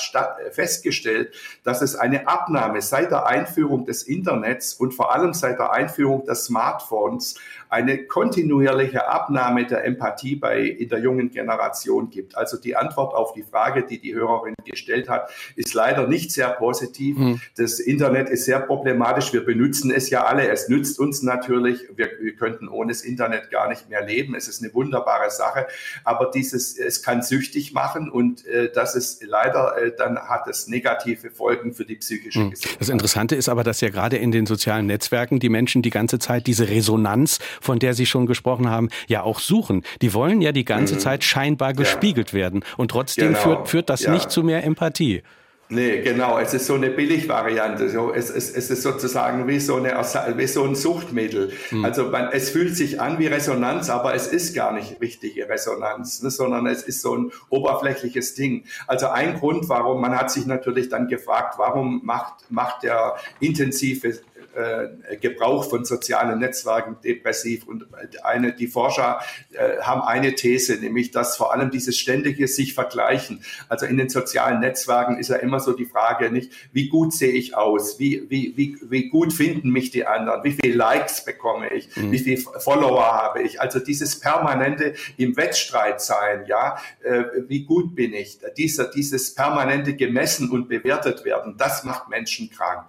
[0.51, 1.34] festgestellt,
[1.64, 6.26] dass es eine Abnahme seit der Einführung des Internets und vor allem seit der Einführung
[6.26, 7.36] des Smartphones
[7.70, 12.38] eine kontinuierliche Abnahme der Empathie bei, in der jungen Generation gibt.
[12.38, 16.49] Also die Antwort auf die Frage, die die Hörerin gestellt hat, ist leider nicht sehr
[16.49, 17.18] positiv.
[17.18, 17.41] Mhm.
[17.57, 19.34] Das Internet ist sehr problematisch.
[19.34, 20.49] Wir benutzen es ja alle.
[20.49, 21.88] Es nützt uns natürlich.
[21.95, 24.36] Wir, wir könnten ohne das Internet gar nicht mehr leben.
[24.36, 25.68] Es ist eine wunderbare Sache.
[26.03, 30.68] Aber dieses, es kann süchtig machen und äh, das ist leider, äh, dann hat es
[30.68, 32.51] negative Folgen für die psychische mhm.
[32.51, 32.82] Gesundheit.
[32.82, 36.20] Das Interessante ist aber, dass ja gerade in den sozialen Netzwerken die Menschen die ganze
[36.20, 39.84] Zeit diese Resonanz von der Sie schon gesprochen haben, ja auch suchen.
[40.01, 40.99] Die wollen ja die ganze mhm.
[40.99, 42.39] Zeit scheinbar gespiegelt ja.
[42.39, 42.64] werden.
[42.78, 43.39] Und trotzdem genau.
[43.39, 44.12] führt, führt das ja.
[44.12, 45.24] nicht zu mehr Empathie.
[45.70, 46.39] Nee, genau.
[46.39, 47.89] Es ist so eine Billigvariante.
[47.89, 49.91] So, es, es, es ist sozusagen wie so, eine,
[50.38, 51.51] wie so ein Suchtmittel.
[51.72, 51.84] Mhm.
[51.84, 56.22] Also man, es fühlt sich an wie Resonanz, aber es ist gar nicht richtige Resonanz,
[56.24, 58.64] ne, sondern es ist so ein oberflächliches Ding.
[58.88, 64.20] Also ein Grund, warum man hat sich natürlich dann gefragt, warum macht, macht der intensive
[64.58, 67.68] äh, Gebrauch von sozialen Netzwerken depressiv.
[67.68, 67.86] Und
[68.24, 69.20] eine, die Forscher
[69.51, 74.10] äh, haben eine These, nämlich, dass vor allem dieses ständige sich vergleichen, also in den
[74.10, 78.24] sozialen Netzwerken ist ja immer so die Frage, nicht, wie gut sehe ich aus, wie,
[78.30, 82.12] wie, wie, wie gut finden mich die anderen, wie viele Likes bekomme ich, mhm.
[82.12, 83.62] wie viele Follower habe ich.
[83.62, 89.95] Also dieses permanente im Wettstreit sein, ja, äh, wie gut bin ich, dieser, dieses permanente
[89.95, 92.88] gemessen und bewertet werden, das macht Menschen krank.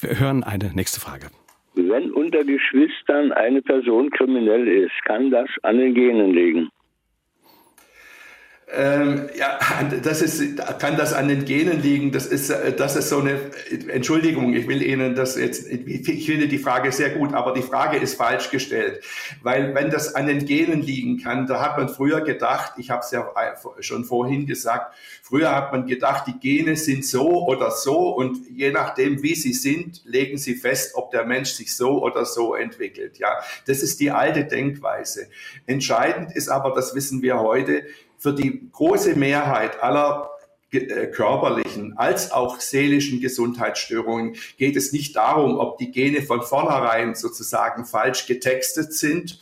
[0.00, 1.28] Wir hören eine nächste Frage.
[1.74, 6.70] Wenn unter Geschwistern eine Person kriminell ist, kann das an den Genen liegen?
[8.68, 9.60] Ähm, ja,
[10.02, 12.10] das ist, kann das an den Genen liegen?
[12.10, 13.38] Das ist, äh, das ist so eine,
[13.88, 17.98] Entschuldigung, ich will Ihnen das jetzt, ich finde die Frage sehr gut, aber die Frage
[17.98, 19.04] ist falsch gestellt.
[19.42, 23.02] Weil wenn das an den Genen liegen kann, da hat man früher gedacht, ich habe
[23.02, 23.30] es ja
[23.78, 28.72] schon vorhin gesagt, früher hat man gedacht, die Gene sind so oder so und je
[28.72, 33.18] nachdem, wie sie sind, legen sie fest, ob der Mensch sich so oder so entwickelt.
[33.18, 33.28] Ja,
[33.66, 35.28] das ist die alte Denkweise.
[35.66, 37.84] Entscheidend ist aber, das wissen wir heute,
[38.18, 40.30] für die große Mehrheit aller
[40.72, 47.14] äh, körperlichen als auch seelischen Gesundheitsstörungen geht es nicht darum, ob die Gene von vornherein
[47.14, 49.40] sozusagen falsch getextet sind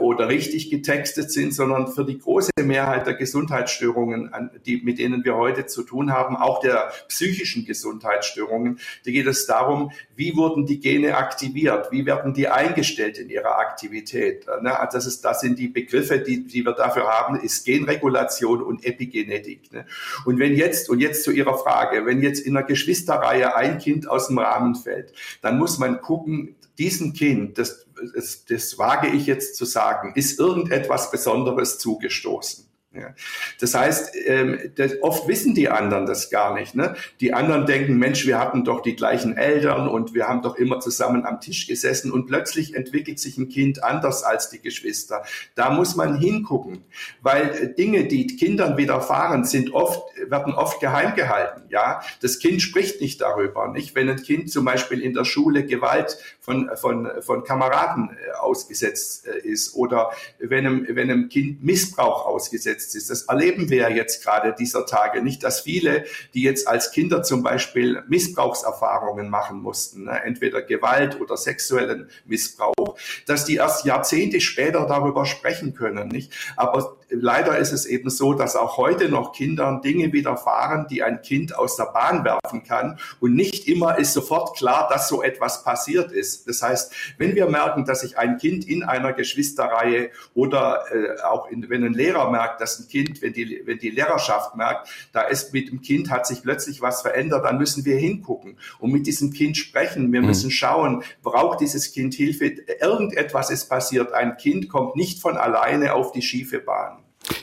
[0.00, 4.30] oder richtig getextet sind, sondern für die große Mehrheit der Gesundheitsstörungen,
[4.64, 9.46] die, mit denen wir heute zu tun haben, auch der psychischen Gesundheitsstörungen, da geht es
[9.46, 14.46] darum, wie wurden die Gene aktiviert, wie werden die eingestellt in ihrer Aktivität.
[14.62, 14.78] Ne?
[14.78, 18.84] Also das, ist, das sind die Begriffe, die, die wir dafür haben, ist Genregulation und
[18.84, 19.72] Epigenetik.
[19.72, 19.84] Ne?
[20.24, 24.08] Und wenn jetzt, und jetzt zu Ihrer Frage, wenn jetzt in einer Geschwisterreihe ein Kind
[24.08, 25.12] aus dem Rahmen fällt,
[25.42, 30.38] dann muss man gucken, diesem Kind, das, das, das wage ich jetzt zu sagen, ist
[30.38, 32.65] irgendetwas Besonderes zugestoßen.
[32.98, 33.14] Ja.
[33.60, 36.74] Das heißt, ähm, das, oft wissen die anderen das gar nicht.
[36.74, 36.96] Ne?
[37.20, 40.80] Die anderen denken, Mensch, wir hatten doch die gleichen Eltern und wir haben doch immer
[40.80, 45.24] zusammen am Tisch gesessen und plötzlich entwickelt sich ein Kind anders als die Geschwister.
[45.54, 46.84] Da muss man hingucken,
[47.20, 51.62] weil äh, Dinge, die Kindern widerfahren, sind oft, werden oft geheim gehalten.
[51.68, 53.68] Ja, das Kind spricht nicht darüber.
[53.68, 58.32] Nicht, wenn ein Kind zum Beispiel in der Schule Gewalt von, von, von Kameraden äh,
[58.38, 63.10] ausgesetzt äh, ist oder wenn einem, wenn einem Kind Missbrauch ausgesetzt ausgesetzt ist.
[63.10, 67.22] Das erleben wir ja jetzt gerade dieser Tage nicht, dass viele, die jetzt als Kinder
[67.22, 74.40] zum Beispiel Missbrauchserfahrungen machen mussten, ne, entweder Gewalt oder sexuellen Missbrauch, dass die erst Jahrzehnte
[74.40, 76.32] später darüber sprechen können, nicht?
[76.56, 81.22] Aber leider ist es eben so, dass auch heute noch Kindern Dinge widerfahren, die ein
[81.22, 82.98] Kind aus der Bahn werfen kann.
[83.20, 86.48] Und nicht immer ist sofort klar, dass so etwas passiert ist.
[86.48, 91.48] Das heißt, wenn wir merken, dass sich ein Kind in einer Geschwisterreihe oder äh, auch
[91.48, 95.22] in, wenn ein Lehrer merkt, dass ein Kind, wenn die, wenn die Lehrerschaft merkt, da
[95.22, 99.06] ist mit dem Kind hat sich plötzlich was verändert, dann müssen wir hingucken und mit
[99.06, 100.12] diesem Kind sprechen.
[100.12, 100.26] Wir mhm.
[100.26, 102.46] müssen schauen, braucht dieses Kind Hilfe?
[102.80, 104.12] Irgendetwas ist passiert.
[104.12, 106.95] Ein Kind kommt nicht von alleine auf die schiefe Bahn.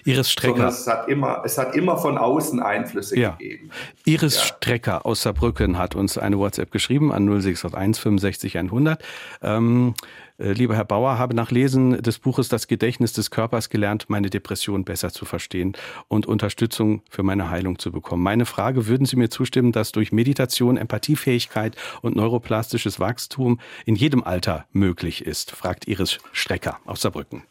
[0.05, 0.67] Iris Strecker.
[0.67, 3.31] Es hat, immer, es hat immer von außen Einflüsse ja.
[3.31, 3.69] gegeben.
[4.05, 4.41] Iris ja.
[4.41, 9.03] Strecker aus Saarbrücken hat uns eine WhatsApp geschrieben an 0681 65 100.
[9.41, 9.93] Ähm,
[10.39, 14.29] äh, lieber Herr Bauer, habe nach Lesen des Buches Das Gedächtnis des Körpers gelernt, meine
[14.29, 15.73] Depression besser zu verstehen
[16.07, 18.23] und Unterstützung für meine Heilung zu bekommen.
[18.23, 24.23] Meine Frage, würden Sie mir zustimmen, dass durch Meditation, Empathiefähigkeit und neuroplastisches Wachstum in jedem
[24.23, 25.51] Alter möglich ist?
[25.51, 27.43] fragt Iris Strecker aus Saarbrücken.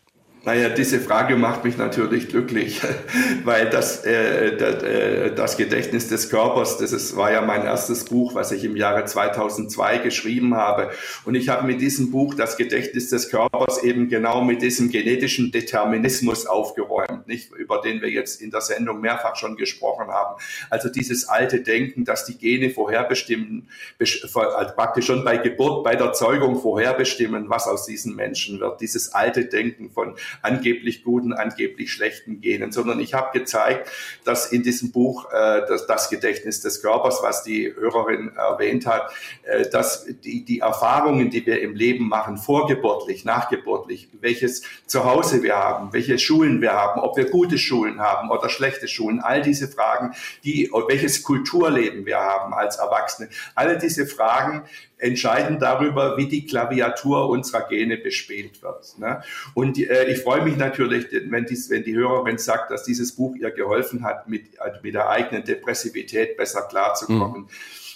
[0.44, 2.80] Naja, diese Frage macht mich natürlich glücklich,
[3.44, 8.04] weil das, äh, das, äh, das Gedächtnis des Körpers, das ist, war ja mein erstes
[8.04, 10.90] Buch, was ich im Jahre 2002 geschrieben habe.
[11.24, 15.52] Und ich habe mit diesem Buch das Gedächtnis des Körpers eben genau mit diesem genetischen
[15.52, 20.42] Determinismus aufgeräumt, nicht über den wir jetzt in der Sendung mehrfach schon gesprochen haben.
[20.70, 23.68] Also dieses alte Denken, dass die Gene vorherbestimmen,
[24.00, 28.80] also praktisch schon bei Geburt, bei der Zeugung vorherbestimmen, was aus diesen Menschen wird.
[28.80, 33.90] Dieses alte Denken von angeblich guten, angeblich schlechten Genen, sondern ich habe gezeigt,
[34.24, 39.12] dass in diesem Buch äh, das, das, Gedächtnis des Körpers, was die Hörerin erwähnt hat,
[39.42, 45.56] äh, dass die, die Erfahrungen, die wir im Leben machen, vorgeburtlich, nachgeburtlich, welches Zuhause wir
[45.56, 49.68] haben, welche Schulen wir haben, ob wir gute Schulen haben oder schlechte Schulen, all diese
[49.68, 50.14] Fragen,
[50.44, 54.62] die, welches Kulturleben wir haben als Erwachsene, alle diese Fragen
[55.02, 58.98] entscheiden darüber, wie die Klaviatur unserer Gene bespielt wird.
[58.98, 59.22] Ne?
[59.54, 63.34] Und äh, ich freue mich natürlich, wenn, dies, wenn die Hörerin sagt, dass dieses Buch
[63.34, 64.44] ihr geholfen hat, mit,
[64.82, 67.42] mit der eigenen Depressivität besser klarzukommen.
[67.42, 67.48] Mhm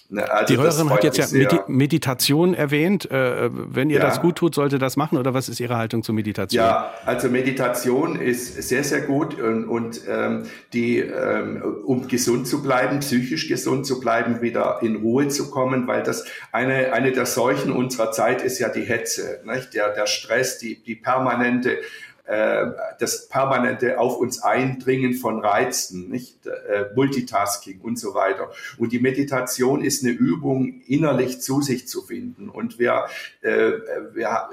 [0.09, 3.11] Ne, also Die Hörerin hat jetzt ja Medi Meditation erwähnt.
[3.11, 4.05] Äh, wenn ihr ja.
[4.05, 6.63] das gut tut, sollte das machen oder was ist Ihre Haltung zur Meditation?
[6.65, 12.63] Ja, also Meditation ist sehr, sehr gut und, und ähm, die, ähm, um gesund zu
[12.63, 17.27] bleiben, psychisch gesund zu bleiben, wieder in Ruhe zu kommen, weil das eine, eine der
[17.27, 19.75] Seuchen unserer Zeit ist ja die Hetze, nicht?
[19.75, 21.79] Der, der Stress, die, die permanente
[22.27, 22.67] äh,
[22.99, 28.51] das permanente auf uns eindringen von Reizen, nicht äh, Multitasking und so weiter.
[28.79, 32.49] Und die Meditation ist eine Übung, innerlich zu sich zu finden.
[32.49, 33.07] Und wir,
[33.43, 33.73] äh,
[34.13, 34.49] wir,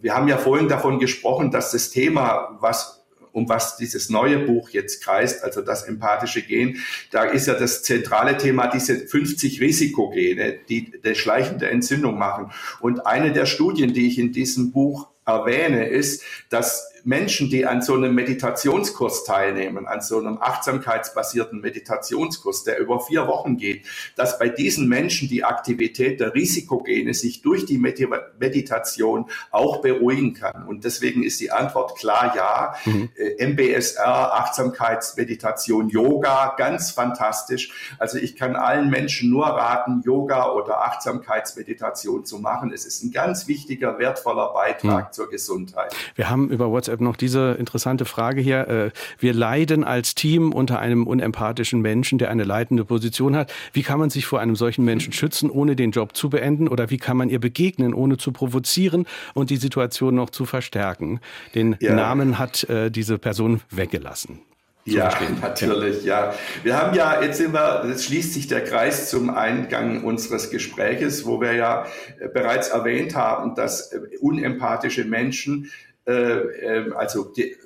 [0.00, 4.70] wir haben ja vorhin davon gesprochen, dass das Thema, was um was dieses neue Buch
[4.70, 6.78] jetzt kreist, also das empathische Gen,
[7.10, 12.52] da ist ja das zentrale Thema diese 50 Risikogene, die eine schleichende Entzündung machen.
[12.80, 17.82] Und eine der Studien, die ich in diesem Buch erwähne, ist, dass Menschen, die an
[17.82, 24.38] so einem Meditationskurs teilnehmen, an so einem achtsamkeitsbasierten Meditationskurs, der über vier Wochen geht, dass
[24.38, 30.66] bei diesen Menschen die Aktivität der Risikogene sich durch die Meditation auch beruhigen kann.
[30.66, 32.74] Und deswegen ist die Antwort klar ja.
[32.86, 33.10] Mhm.
[33.16, 37.94] Äh, MBSR, Achtsamkeitsmeditation, Yoga, ganz fantastisch.
[37.98, 42.72] Also ich kann allen Menschen nur raten, Yoga oder Achtsamkeitsmeditation zu machen.
[42.72, 45.12] Es ist ein ganz wichtiger, wertvoller Beitrag mhm.
[45.14, 45.94] Zur Gesundheit.
[46.14, 48.68] Wir haben über WhatsApp noch diese interessante Frage hier.
[48.68, 53.52] Äh, wir leiden als Team unter einem unempathischen Menschen, der eine leitende Position hat.
[53.72, 56.68] Wie kann man sich vor einem solchen Menschen schützen, ohne den Job zu beenden?
[56.68, 61.20] Oder wie kann man ihr begegnen, ohne zu provozieren und die Situation noch zu verstärken?
[61.54, 61.94] Den ja.
[61.94, 64.40] Namen hat äh, diese Person weggelassen.
[64.86, 65.38] Ja, verstehen.
[65.40, 66.34] natürlich, ja.
[66.62, 71.24] Wir haben ja, jetzt sind wir, jetzt schließt sich der Kreis zum Eingang unseres Gespräches,
[71.24, 71.86] wo wir ja
[72.18, 75.70] äh, bereits erwähnt haben, dass unempathische Menschen
[76.06, 77.56] äh, ähm, also die,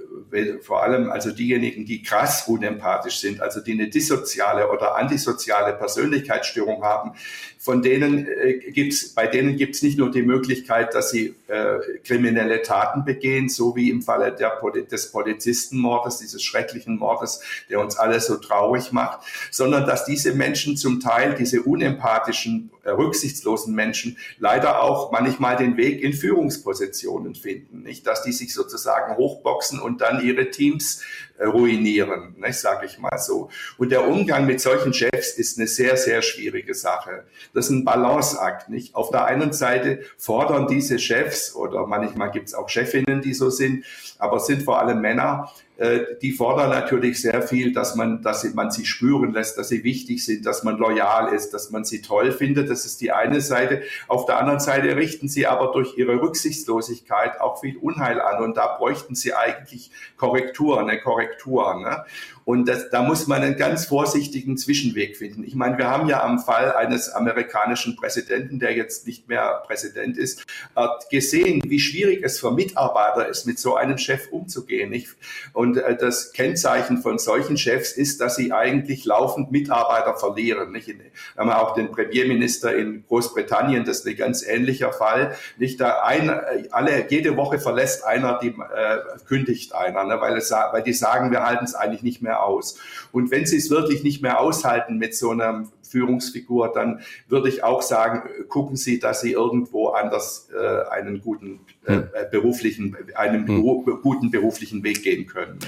[0.60, 6.84] vor allem also diejenigen, die krass unempathisch sind, also die eine dissoziale oder antisoziale Persönlichkeitsstörung
[6.84, 7.14] haben,
[7.58, 11.78] von denen äh, gibt's, bei denen gibt es nicht nur die Möglichkeit, dass sie äh,
[12.04, 17.96] kriminelle Taten begehen, so wie im Falle der, des Polizistenmordes, dieses schrecklichen Mordes, der uns
[17.96, 24.16] alle so traurig macht, sondern dass diese Menschen zum Teil, diese unempathischen, äh, rücksichtslosen Menschen,
[24.38, 30.00] leider auch manchmal den Weg in Führungspositionen finden, nicht, dass die sich sozusagen hochboxen und
[30.00, 31.02] dann ihre Teams
[31.40, 33.50] ruinieren, ne, sage ich mal so.
[33.76, 37.24] Und der Umgang mit solchen Chefs ist eine sehr, sehr schwierige Sache.
[37.54, 38.68] Das ist ein Balanceakt.
[38.68, 38.94] Nicht?
[38.94, 43.50] Auf der einen Seite fordern diese Chefs oder manchmal gibt es auch Chefinnen, die so
[43.50, 43.84] sind,
[44.18, 45.52] aber sind vor allem Männer,
[46.22, 50.24] die fordern natürlich sehr viel, dass man, dass man sie spüren lässt, dass sie wichtig
[50.24, 52.68] sind, dass man loyal ist, dass man sie toll findet.
[52.68, 53.82] Das ist die eine Seite.
[54.08, 58.56] Auf der anderen Seite richten sie aber durch ihre Rücksichtslosigkeit auch viel Unheil an und
[58.56, 61.80] da bräuchten sie eigentlich Korrektur, eine Korrektur.
[61.80, 62.04] Ne?
[62.48, 65.44] Und das, da muss man einen ganz vorsichtigen Zwischenweg finden.
[65.44, 70.16] Ich meine, wir haben ja am Fall eines amerikanischen Präsidenten, der jetzt nicht mehr Präsident
[70.16, 74.94] ist, äh, gesehen, wie schwierig es für Mitarbeiter ist, mit so einem Chef umzugehen.
[75.52, 80.72] Und äh, das Kennzeichen von solchen Chefs ist, dass sie eigentlich laufend Mitarbeiter verlieren.
[80.72, 80.94] Wir
[81.36, 85.36] haben auch den Premierminister in Großbritannien, das ist ein ganz ähnlicher Fall.
[85.58, 86.30] Nicht da ein,
[86.70, 90.18] alle, jede Woche verlässt einer, die äh, kündigt einer, ne?
[90.22, 92.78] weil, es, weil die sagen, wir halten es eigentlich nicht mehr aus.
[93.12, 97.64] Und wenn sie es wirklich nicht mehr aushalten mit so einer Führungsfigur, dann würde ich
[97.64, 102.08] auch sagen, gucken Sie, dass Sie irgendwo anders äh, einen guten äh, hm.
[102.30, 103.62] beruflichen, einen hm.
[104.02, 105.58] guten beruflichen Weg gehen können.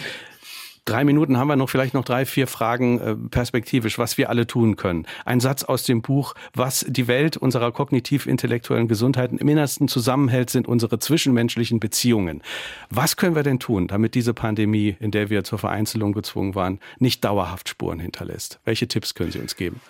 [0.85, 4.47] Drei Minuten haben wir noch, vielleicht noch drei, vier Fragen äh, perspektivisch, was wir alle
[4.47, 5.07] tun können.
[5.25, 10.67] Ein Satz aus dem Buch, was die Welt unserer kognitiv-intellektuellen Gesundheit im Innersten zusammenhält, sind
[10.67, 12.43] unsere zwischenmenschlichen Beziehungen.
[12.89, 16.81] Was können wir denn tun, damit diese Pandemie, in der wir zur Vereinzelung gezwungen waren,
[16.99, 18.61] nicht dauerhaft Spuren hinterlässt?
[18.65, 19.81] Welche Tipps können Sie uns geben?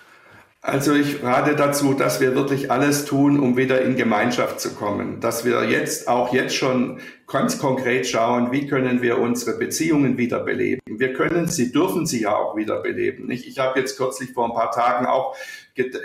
[0.62, 5.18] Also ich rate dazu, dass wir wirklich alles tun, um wieder in Gemeinschaft zu kommen.
[5.18, 10.82] Dass wir jetzt auch jetzt schon ganz konkret schauen, wie können wir unsere Beziehungen wiederbeleben.
[10.86, 13.26] Wir können sie, dürfen sie ja auch wiederbeleben.
[13.26, 13.46] Nicht?
[13.46, 15.34] Ich habe jetzt kürzlich vor ein paar Tagen auch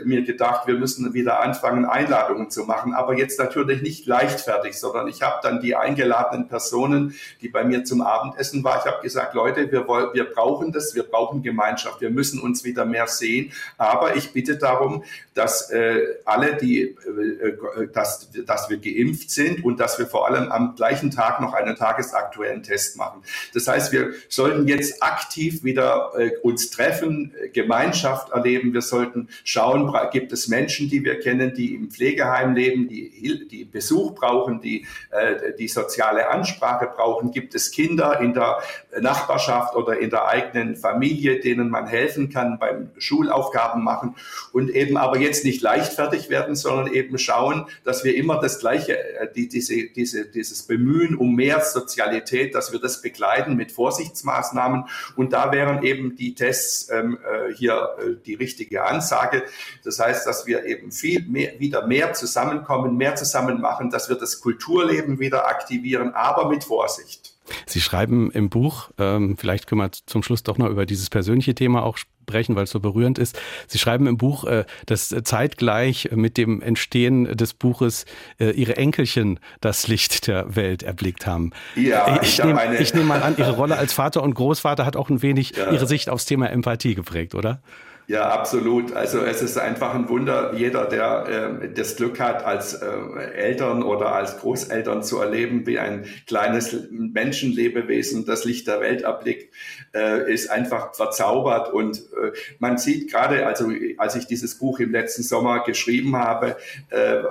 [0.03, 5.07] mir gedacht, wir müssen wieder anfangen, Einladungen zu machen, aber jetzt natürlich nicht leichtfertig, sondern
[5.07, 9.33] ich habe dann die eingeladenen Personen, die bei mir zum Abendessen waren, ich habe gesagt,
[9.33, 13.51] Leute, wir, wollen, wir brauchen das, wir brauchen Gemeinschaft, wir müssen uns wieder mehr sehen,
[13.77, 15.03] aber ich bitte darum,
[15.33, 20.51] dass äh, alle, die, äh, dass, dass wir geimpft sind und dass wir vor allem
[20.51, 23.21] am gleichen Tag noch einen tagesaktuellen Test machen.
[23.53, 28.73] Das heißt, wir sollten jetzt aktiv wieder äh, uns treffen, äh, Gemeinschaft erleben.
[28.73, 29.64] Wir sollten schauen,
[30.11, 34.85] gibt es Menschen, die wir kennen, die im Pflegeheim leben, die, die Besuch brauchen, die
[35.11, 37.31] äh, die soziale Ansprache brauchen.
[37.31, 38.59] Gibt es Kinder in der
[38.99, 44.15] Nachbarschaft oder in der eigenen Familie, denen man helfen kann beim Schulaufgaben machen
[44.51, 48.97] und eben aber jetzt nicht leichtfertig werden, sondern eben schauen, dass wir immer das Gleiche,
[48.97, 54.85] äh, die, diese, diese, dieses Bemühen um mehr Sozialität, dass wir das begleiten mit Vorsichtsmaßnahmen.
[55.15, 57.95] Und da wären eben die Tests ähm, äh, hier
[58.25, 59.43] die richtige Ansage.
[59.83, 64.15] Das heißt, dass wir eben viel mehr, wieder mehr zusammenkommen, mehr zusammen machen, dass wir
[64.15, 67.35] das Kulturleben wieder aktivieren, aber mit Vorsicht.
[67.65, 71.53] Sie schreiben im Buch, ähm, vielleicht können wir zum Schluss doch noch über dieses persönliche
[71.53, 73.39] Thema auch sprechen, weil es so berührend ist.
[73.67, 78.05] Sie schreiben im Buch, äh, dass zeitgleich mit dem Entstehen des Buches
[78.39, 81.51] äh, Ihre Enkelchen das Licht der Welt erblickt haben.
[81.75, 82.61] Ja, ich, ich nehme
[82.95, 85.71] nehm mal an, Ihre Rolle als Vater und Großvater hat auch ein wenig ja.
[85.71, 87.61] Ihre Sicht aufs Thema Empathie geprägt, oder?
[88.07, 88.93] Ja, absolut.
[88.93, 92.85] Also es ist einfach ein Wunder, jeder, der äh, das Glück hat, als äh,
[93.33, 99.51] Eltern oder als Großeltern zu erleben, wie ein kleines Menschenlebewesen das Licht der Welt erblickt,
[99.95, 101.73] äh, ist einfach verzaubert.
[101.73, 106.57] Und äh, man sieht gerade, also als ich dieses Buch im letzten Sommer geschrieben habe,
[106.91, 107.23] äh, äh,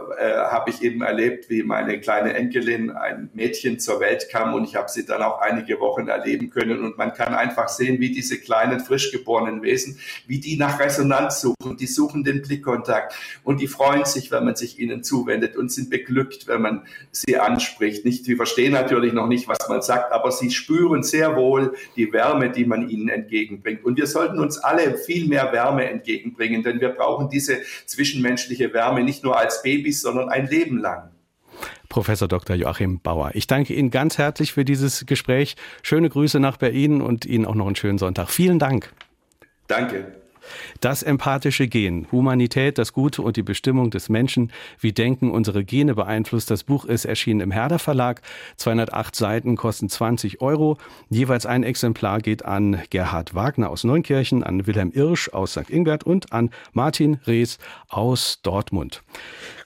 [0.50, 4.74] habe ich eben erlebt, wie meine kleine Enkelin, ein Mädchen zur Welt kam und ich
[4.74, 6.82] habe sie dann auch einige Wochen erleben können.
[6.84, 11.40] Und man kann einfach sehen, wie diese kleinen, frisch geborenen Wesen, wie die nach Resonanz
[11.40, 15.70] suchen, die suchen den Blickkontakt und die freuen sich, wenn man sich ihnen zuwendet und
[15.70, 18.04] sind beglückt, wenn man sie anspricht.
[18.04, 22.12] Nicht, sie verstehen natürlich noch nicht, was man sagt, aber sie spüren sehr wohl die
[22.12, 23.84] Wärme, die man ihnen entgegenbringt.
[23.84, 29.04] Und wir sollten uns alle viel mehr Wärme entgegenbringen, denn wir brauchen diese zwischenmenschliche Wärme
[29.04, 31.10] nicht nur als Babys, sondern ein Leben lang.
[31.90, 32.56] Professor Dr.
[32.56, 33.32] Joachim Bauer.
[33.34, 35.56] Ich danke Ihnen ganz herzlich für dieses Gespräch.
[35.82, 38.30] Schöne Grüße nach Berlin und Ihnen auch noch einen schönen Sonntag.
[38.30, 38.92] Vielen Dank.
[39.68, 40.23] Danke.
[40.80, 45.94] Das empathische Gen, Humanität, das Gute und die Bestimmung des Menschen, wie Denken unsere Gene
[45.94, 46.50] beeinflusst.
[46.50, 48.22] Das Buch ist erschienen im Herder Verlag.
[48.56, 50.78] 208 Seiten kosten 20 Euro.
[51.10, 55.70] Jeweils ein Exemplar geht an Gerhard Wagner aus Neunkirchen, an Wilhelm Irsch aus St.
[55.70, 59.02] Ingbert und an Martin Rees aus Dortmund.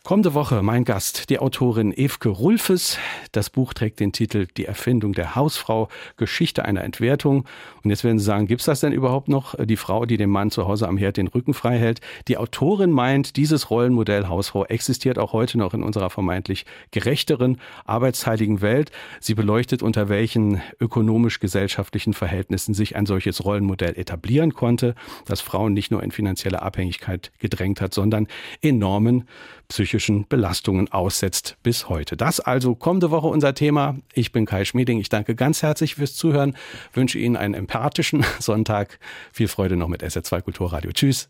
[0.09, 2.97] Kommende Woche mein Gast, die Autorin Evke Rulfes.
[3.33, 7.45] Das Buch trägt den Titel Die Erfindung der Hausfrau, Geschichte einer Entwertung.
[7.85, 9.55] Und jetzt werden Sie sagen, gibt's das denn überhaupt noch?
[9.63, 12.01] Die Frau, die dem Mann zu Hause am Herd den Rücken frei hält.
[12.27, 18.63] Die Autorin meint, dieses Rollenmodell Hausfrau existiert auch heute noch in unserer vermeintlich gerechteren, arbeitsteiligen
[18.63, 18.91] Welt.
[19.21, 24.95] Sie beleuchtet, unter welchen ökonomisch-gesellschaftlichen Verhältnissen sich ein solches Rollenmodell etablieren konnte,
[25.27, 28.27] das Frauen nicht nur in finanzielle Abhängigkeit gedrängt hat, sondern
[28.63, 29.29] enormen
[29.69, 32.17] psychischen Belastungen aussetzt bis heute.
[32.17, 33.97] Das also kommende Woche unser Thema.
[34.15, 34.99] Ich bin Kai Schmieding.
[34.99, 36.57] Ich danke ganz herzlich fürs Zuhören,
[36.93, 38.99] wünsche Ihnen einen empathischen Sonntag.
[39.33, 40.93] Viel Freude noch mit SR2 Kulturradio.
[40.93, 41.29] Tschüss.